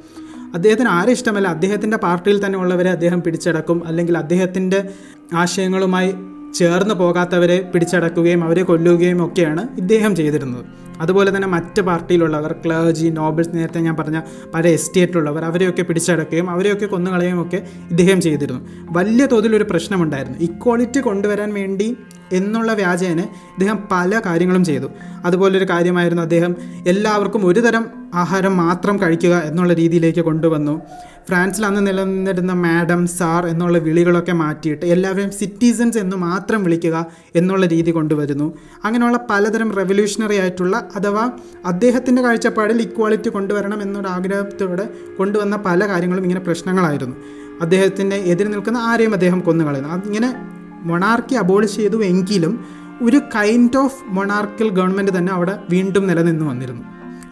അദ്ദേഹത്തിന് 0.54 0.88
ആരെ 0.88 1.12
ഇഷ്ടമല്ല? 1.12 1.48
അദ്ദേഹത്തിന്റെ 1.48 1.96
പാർട്ടിയിൽ 1.96 2.46
തന്നെ 2.46 2.58
ഉള്ളവരെ 2.58 2.90
അദ്ദേഹം 2.90 3.22
പിടിച്ചടക്കും. 3.22 3.86
അല്ലെങ്കിൽ 3.86 4.18
അദ്ദേഹത്തിന്റെ 4.18 4.88
ആശയങ്ങളുമായി 5.32 6.14
ചേർന്ന് 6.54 6.94
പോകാത്തവരെ 6.94 7.70
പിടിച്ചടക്കുകയും 7.74 8.44
അവരെ 8.44 8.62
കൊല്ലുകയും 8.62 9.26
ഒക്കെയാണ് 9.26 9.68
ഇദ്ദേഹം 9.78 10.16
ചെയ്തിരുന്നത്. 10.16 10.64
അതുപോലെ 11.00 11.36
തന്നെ 11.36 11.48
മറ്റ് 11.48 11.82
പാർട്ടിയിലുള്ളവർ 11.82 12.52
ക്ലർജി 12.52 13.08
നോബൽസ് 13.08 13.50
നേരത്തെ 13.54 13.80
ഞാൻ 13.80 13.96
പറഞ്ഞ 13.96 14.20
പല 14.54 14.68
എസ്റ്റേറ്റിലുള്ളവർ 14.68 15.44
അവരെയൊക്കെ 15.44 15.82
പിടിച്ചടക്കുകയും 15.82 16.50
അവരെയൊക്കെ 16.50 16.86
കൊന്നുകളയുകയും 16.86 17.42
ഒക്കെ 17.42 17.62
ഇദ്ദേഹം 17.90 18.20
ചെയ്തിരുന്നു. 18.20 18.60
വലിയ 18.90 19.26
തോതിലൊരു 19.26 19.64
പ്രശ്നമുണ്ടായിരുന്നു. 19.64 20.38
ഇക്വാളിറ്റി 20.38 21.00
കൊണ്ടുവരാൻ 21.00 21.54
വേണ്ടി 21.54 21.96
എന്നുള്ള 22.32 22.72
വ്യാജേന 22.72 23.20
ഇദ്ദേഹം 23.20 23.88
പല 23.92 24.20
കാര്യങ്ങളും 24.26 24.64
ചെയ്തു. 24.64 24.90
അതുപോലൊരു 25.24 25.64
കാര്യമായിരുന്നു 25.70 26.22
അദ്ദേഹം 26.22 26.56
എല്ലാവർക്കും 26.86 27.46
ഒരുതരം 27.46 27.86
ആഹാരം 28.14 28.56
മാത്രം 28.56 29.02
കഴിക്കുക 29.02 29.42
എന്നുള്ള 29.44 29.72
രീതിയിലേക്ക് 29.72 30.20
കൊണ്ടുവന്നു. 30.20 30.80
ഫ്രാൻസിൽ 31.28 31.66
അന്ന് 31.66 31.86
നിലനിന്നിരുന്ന 31.86 32.52
മാഡം 32.52 33.06
സാർ 33.06 33.46
എന്നുള്ള 33.46 33.78
വിളികളൊക്കെ 33.78 34.32
മാറ്റിയിട്ട് 34.32 34.86
എല്ലാവരും 34.86 35.30
സിറ്റിസൺസ് 35.30 35.98
എന്ന് 35.98 36.16
മാത്രം 36.16 36.64
വിളിക്കുക 36.64 37.06
എന്നുള്ള 37.36 37.66
രീതി 37.66 37.90
കൊണ്ടുവരുന്നു. 37.90 38.54
അങ്ങനെയുള്ള 38.84 39.26
പലതരം 39.30 39.76
റെവല്യൂഷണറി 39.76 40.36
ആയിട്ടുള്ള 40.36 40.83
അഥവാ 40.96 41.30
അദ്ദേഹത്തിന്റെ 41.66 42.22
കാഴ്ചപ്പാടിൽ 42.22 42.82
ഇക്വാളിറ്റി 42.82 43.28
കൊണ്ടുവരണം 43.28 43.82
എന്നൊരു 43.82 44.06
ആഗ്രഹത്തോടെ 44.06 44.88
കൊണ്ടുവന്ന 45.18 45.56
പല 45.56 45.88
കാര്യങ്ങളും 45.88 46.22
ഇങ്ങനെ 46.22 46.40
പ്രശ്നങ്ങളായിരുന്നു. 46.40 47.16
അദ്ദേഹത്തിന്റെ 47.60 48.16
എതിരെ 48.16 48.48
നിൽക്കുന്ന 48.48 48.78
ആരെയും 48.78 49.12
അദ്ദേഹം 49.12 49.40
കൊന്നുകളയുന്നു. 49.40 49.88
അങ്ങനെ 49.88 50.34
മൊണാർക്കി 50.82 51.34
അബോളിഷ് 51.34 51.76
ചെയ്തു 51.76 52.04
എങ്കിലും 52.04 52.64
ഒരു 53.02 53.20
കൈൻഡ് 53.34 53.78
ഓഫ് 53.78 54.02
മൊണാർക്കിൽ 54.06 54.70
ഗവൺമെന്റ് 54.70 55.18
തന്നെ 55.18 55.32
അവിടെ 55.32 55.58
വീണ്ടും 55.70 56.06
നിലനിന്ന് 56.06 56.44
വന്നിരുന്നു. 56.44 56.82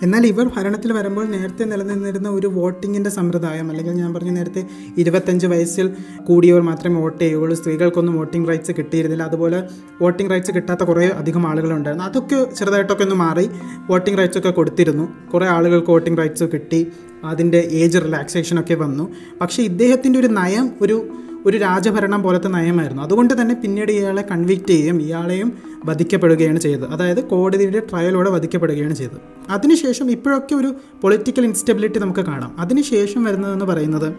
എന്നാൽ 0.03 0.27
ഇവർ 0.27 0.51
ഭരണത്തിൽ 0.57 0.93
വരുമ്പോൾ 0.93 1.27
നേരത്തെ 1.27 1.65
നിലനിന്നിരുന്ന 1.65 2.29
ഒരു 2.29 2.47
വോട്ടിങ്ങിന്റെ 2.47 3.11
സമ്പ്രദായം 3.11 3.71
അല്ലെങ്കിൽ 3.71 3.93
ഞാൻ 3.93 4.15
പറഞ്ഞ 4.15 4.31
നേരത്തെ 4.31 4.67
ഇരുപത്തഞ്ച് 4.99 5.47
വയസ്സിൽ 5.47 5.91
കൂടിയവർ 6.27 6.61
മാത്രമേ 6.61 7.01
വോട്ട് 7.01 7.25
ചെയ്യുകയുള്ളൂ. 7.25 7.57
സ്ത്രീകൾക്കൊന്നും 7.57 8.15
വോട്ടിംഗ് 8.15 8.49
റൈറ്റ്സ് 8.49 8.73
കിട്ടിയിരുന്നില്ല. 8.79 9.23
അതുപോലെ 9.23 9.69
വോട്ടിംഗ് 10.03 10.31
റൈറ്റ്സ് 10.31 10.53
കിട്ടാത്ത 10.53 10.81
കുറേ 10.81 11.09
അധികം 11.09 11.47
ആളുകളുണ്ടായിരുന്നു. 11.47 12.05
അതൊക്കെ 12.05 12.55
ചെറുതായിട്ടൊക്കെ 12.55 13.03
ഒന്ന് 13.03 13.17
മാറി 13.17 13.51
വോട്ടിംഗ് 13.91 14.19
റൈറ്റ്സ് 14.19 14.39
ഒക്കെ 14.39 14.51
കൊടുത്തിരുന്നു. 14.51 15.09
കുറേ 15.35 15.47
ആളുകൾക്ക് 15.47 15.91
വോട്ടിംഗ് 15.91 16.19
റൈറ്റ്സ് 16.19 16.45
കിട്ടി. 16.45 16.87
അതിന്റെ 17.25 17.59
ഏജ് 17.59 17.99
റിലാക്സേഷനൊക്കെ 17.99 18.75
വന്നു. 18.75 19.15
പക്ഷേ 19.41 19.63
ഇദ്ദേഹത്തിന്റെ 19.63 20.19
ഒരു 20.19 20.27
നയം 20.27 20.71
ഒരു 20.81 21.09
ഒരു 21.47 21.57
രാജഭരണം 21.57 22.23
പോലത്തെ 22.23 22.49
നയമായിരുന്നു. 22.49 23.03
അതുകൊണ്ട് 23.03 23.41
തന്നെ 23.41 23.55
പിന്നീട് 23.55 23.93
ഇയാളെ 23.93 24.23
കൺവിക്റ്റ് 24.31 24.69
ചെയ്യുകയും 24.69 25.03
ഇയാളെയും 25.03 25.53
വധിക്കപ്പെടുകയാണ് 25.85 26.61
ചെയ്തത്. 26.61 26.89
അതായത് 26.91 27.25
കോടതിയുടെ 27.25 27.81
ട്രയലോടെ 27.81 28.31
വധിക്കപ്പെടുകയാണ് 28.31 28.95
ചെയ്തത്. 28.95 29.21
അതിനുശേഷം 29.51 30.11
ഇപ്പോഴൊക്കെ 30.11 30.55
ഒരു 30.55 30.75
പൊളിറ്റിക്കൽ 31.03 31.45
ഇൻസ്റ്റബിലിറ്റി 31.45 31.99
നമുക്ക് 31.99 32.21
കാണാം. 32.21 32.57
അതിനുശേഷം 32.59 33.25
വരുന്നതെന്ന് 33.25 33.65
പറയുന്നത് 33.65 34.15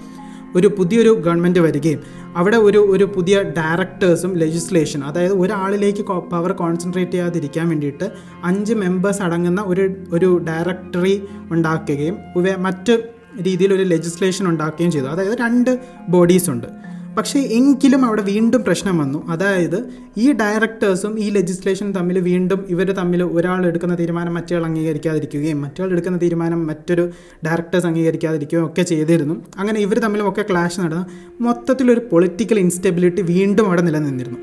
ഒരു 0.56 0.68
പുതിയൊരു 0.68 1.10
ഗവൺമെന്റ് 1.10 1.60
വരികയും 1.60 2.00
അവിടെ 2.36 2.58
ഒരു 2.58 2.78
ഒരു 2.78 3.04
പുതിയ 3.04 3.44
ഡയറക്ടേഴ്സും 3.44 4.34
ലെജിസ്ലേഷൻ 4.38 5.04
അതായത് 5.04 5.34
ഒരാളിലേക്ക് 5.34 6.04
പവർ 6.04 6.52
കോൺസെൻട്രേറ്റ് 6.52 7.12
ചെയ്യാതിരിക്കാൻ 7.12 7.70
വേണ്ടിയിട്ട് 7.70 8.12
അഞ്ച് 8.44 8.74
മെമ്പേഴ്സ് 8.74 9.22
അടങ്ങുന്ന 9.22 9.62
ഒരു 9.62 9.96
ഒരു 10.12 10.42
ഡയറക്ടറി 10.48 11.24
ഉണ്ടാക്കുകയും 11.52 12.18
മറ്റ് 12.64 13.04
രീതിയിൽ 13.42 13.74
ഒരു 13.74 13.84
ലെജിസ്ലേഷൻ 13.84 14.48
ഉണ്ടാക്കുകയും 14.48 14.92
ചെയ്തു. 14.92 15.06
അതായത് 15.06 15.38
രണ്ട് 15.38 15.80
ബോഡീസ് 16.10 16.50
ഉണ്ട്. 16.50 16.93
പക്ഷേ 17.18 17.40
എങ്കിലും 17.40 18.06
അവിടെ 18.06 18.22
വീണ്ടും 18.22 18.62
പ്രശ്നം 18.64 18.98
വന്നു. 18.98 19.20
അതായത് 19.28 19.78
ഈ 20.18 20.32
ഡയറക്ടേഴ്സും 20.32 21.20
ഈ 21.20 21.30
ലെജിസ്ലേഷൻ 21.30 21.92
തമ്മിൽ 21.92 22.20
വീണ്ടും 22.20 22.66
ഇവർ 22.70 22.92
തമ്മിൽ 22.92 23.24
ഒരാൾ 23.24 23.68
എടുക്കുന്ന 23.68 23.96
തീരുമാനം 23.96 24.34
മറ്റേയാൾ 24.34 24.66
അംഗീകരിക്കാതിരിക്കുകയും 24.66 25.62
മറ്റേയാൾ 25.62 25.92
എടുക്കുന്ന 25.92 26.18
തീരുമാനം 26.18 26.68
മറ്റൊരു 26.68 27.06
ഡയറക്ടേഴ്സ് 27.46 27.88
അംഗീകരിക്കാതിരിക്കുകയും 27.88 28.66
ഒക്കെ 28.66 28.82
ചെയ്തിരുന്നു. 28.82 29.36
അങ്ങനെ 29.58 29.80
ഇവർ 29.80 30.00
തമ്മിലും 30.00 30.30
ഒക്കെ 30.30 30.46
ക്ലാഷ് 30.50 30.80
നടന്നു. 30.80 31.06
മൊത്തത്തിലൊരു 31.42 32.04
പൊളിറ്റിക്കൽ 32.12 32.60
ഇൻസ്റ്റെബിലിറ്റി 32.60 33.22
വീണ്ടും 33.22 33.66
അവിടെ 33.66 33.82
നിലനിന്നിരുന്നു. 33.82 34.40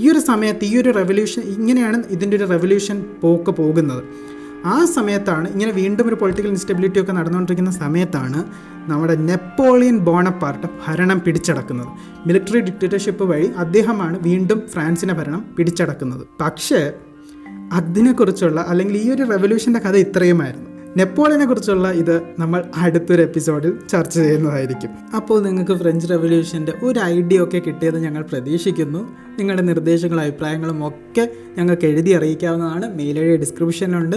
ഈ 0.00 0.10
ഒരു 0.10 0.18
സമയത്ത് 0.18 0.64
ഈ 0.64 0.78
ഒരു 0.78 0.90
റെവല്യൂഷൻ 0.90 1.42
ഇങ്ങനെയാണ് 1.42 2.02
ഇതിന്റെ 2.10 2.36
ഒരു 2.36 2.48
റെവല്യൂഷൻ 2.50 3.04
പോക്ക് 3.20 3.50
പോകുന്നത്. 3.50 4.02
ആ 4.64 4.84
സമയത്താണ് 4.84 5.48
ഇങ്ങനെ 5.48 5.72
വീണ്ടും 5.72 6.08
ഒരു 6.08 6.14
പൊളിറ്റിക്കൽ 6.14 6.48
ഇൻസ്റ്റെബിലിറ്റി 6.48 7.00
ഒക്കെ 7.00 7.12
നടന്നുകൊണ്ടിരിക്കുന്ന 7.12 7.70
സമയത്താണ് 7.70 8.44
നമ്മുടെ 8.90 9.14
നെപ്പോളിയൻ 9.14 9.98
ബോണപ്പാർട്ട് 9.98 10.66
ഭരണം 10.86 11.20
പിടിച്ചടക്കുന്നത്. 11.20 11.86
മിലിറ്ററി 12.26 12.60
ഡിക്റ്റേറ്റർഷിപ്പ് 12.60 13.24
വഴി 13.24 13.46
അദ്ദേഹമാണ് 13.56 14.18
വീണ്ടും 14.22 14.62
ഫ്രാൻസിനെ 14.72 15.14
ഭരണം 15.14 15.54
പിടിച്ചടക്കുന്നത്. 15.58 16.26
പക്ഷേ 16.40 16.92
അതിനെക്കുറിച്ചുള്ള 17.72 18.66
അല്ലെങ്കിൽ 18.68 18.96
ഈ 18.96 19.10
ഒരു 19.10 19.22
റെവല്യൂഷന്റെ 19.22 19.80
കഥ 19.80 19.96
ഇത്രയുമായിരുന്നു. 19.96 20.73
നെപ്പോളിയനെ 20.96 21.46
കുറിച്ചുള്ള 21.46 21.90
ഇത് 21.90 22.22
നമ്മൾ 22.38 22.64
അടുത്തൊരു 22.76 23.22
എപ്പിസോഡിൽ 23.22 23.72
ചർച്ച 23.88 24.18
ചെയ്യുന്നതായിരിക്കും. 24.18 24.90
അപ്പോൾ 25.16 25.42
നിങ്ങൾക്ക് 25.42 25.72
ഫ്രഞ്ച് 25.72 26.10
റെവല്യൂഷന്റെ 26.10 26.72
ഒരു 26.82 27.00
ഐഡിയ 27.00 27.42
ഒക്കെ 27.42 27.58
കിട്ടിയത് 27.58 27.98
ഞങ്ങൾ 27.98 28.22
പ്രതീക്ഷിക്കുന്നു. 28.22 29.16
നിങ്ങളുടെ 29.38 29.62
നിർദ്ദേശങ്ങളും 29.62 30.22
അഭിപ്രായങ്ങളും 30.22 30.86
ഒക്കെ 30.86 31.30
ഞങ്ങൾക്ക് 31.58 31.86
എഴുതി 31.86 32.10
അറിയിക്കാവുന്നതാണ്. 32.10 32.94
മെയിൽ 32.94 33.36
ഡിസ്ക്രിപ്ഷനിലുണ്ട് 33.36 34.16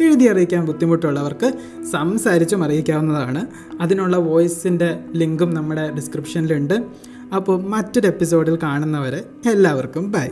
എഴുതി 0.00 0.24
അറിയിക്കാൻ 0.24 0.66
ബുദ്ധിമുട്ടുള്ളവർക്ക് 0.66 1.52
സംസാരിച്ചും 1.92 2.64
അറിയിക്കാവുന്നതാണ്. 2.64 3.46
അതിനുള്ള 3.80 4.16
വോയിസിന്റെ 4.16 4.98
ലിങ്കും 5.12 5.54
നമ്മുടെ 5.54 5.90
ഡിസ്ക്രിപ്ഷനിലുണ്ട് 5.90 6.74
അപ്പോൾ 7.36 7.62
മറ്റൊരു 7.62 8.06
എപ്പിസോഡിൽ 8.06 8.58
കാണുന്നവരെ 8.62 9.24
എല്ലാവർക്കും 9.50 10.12
ബൈ 10.12 10.28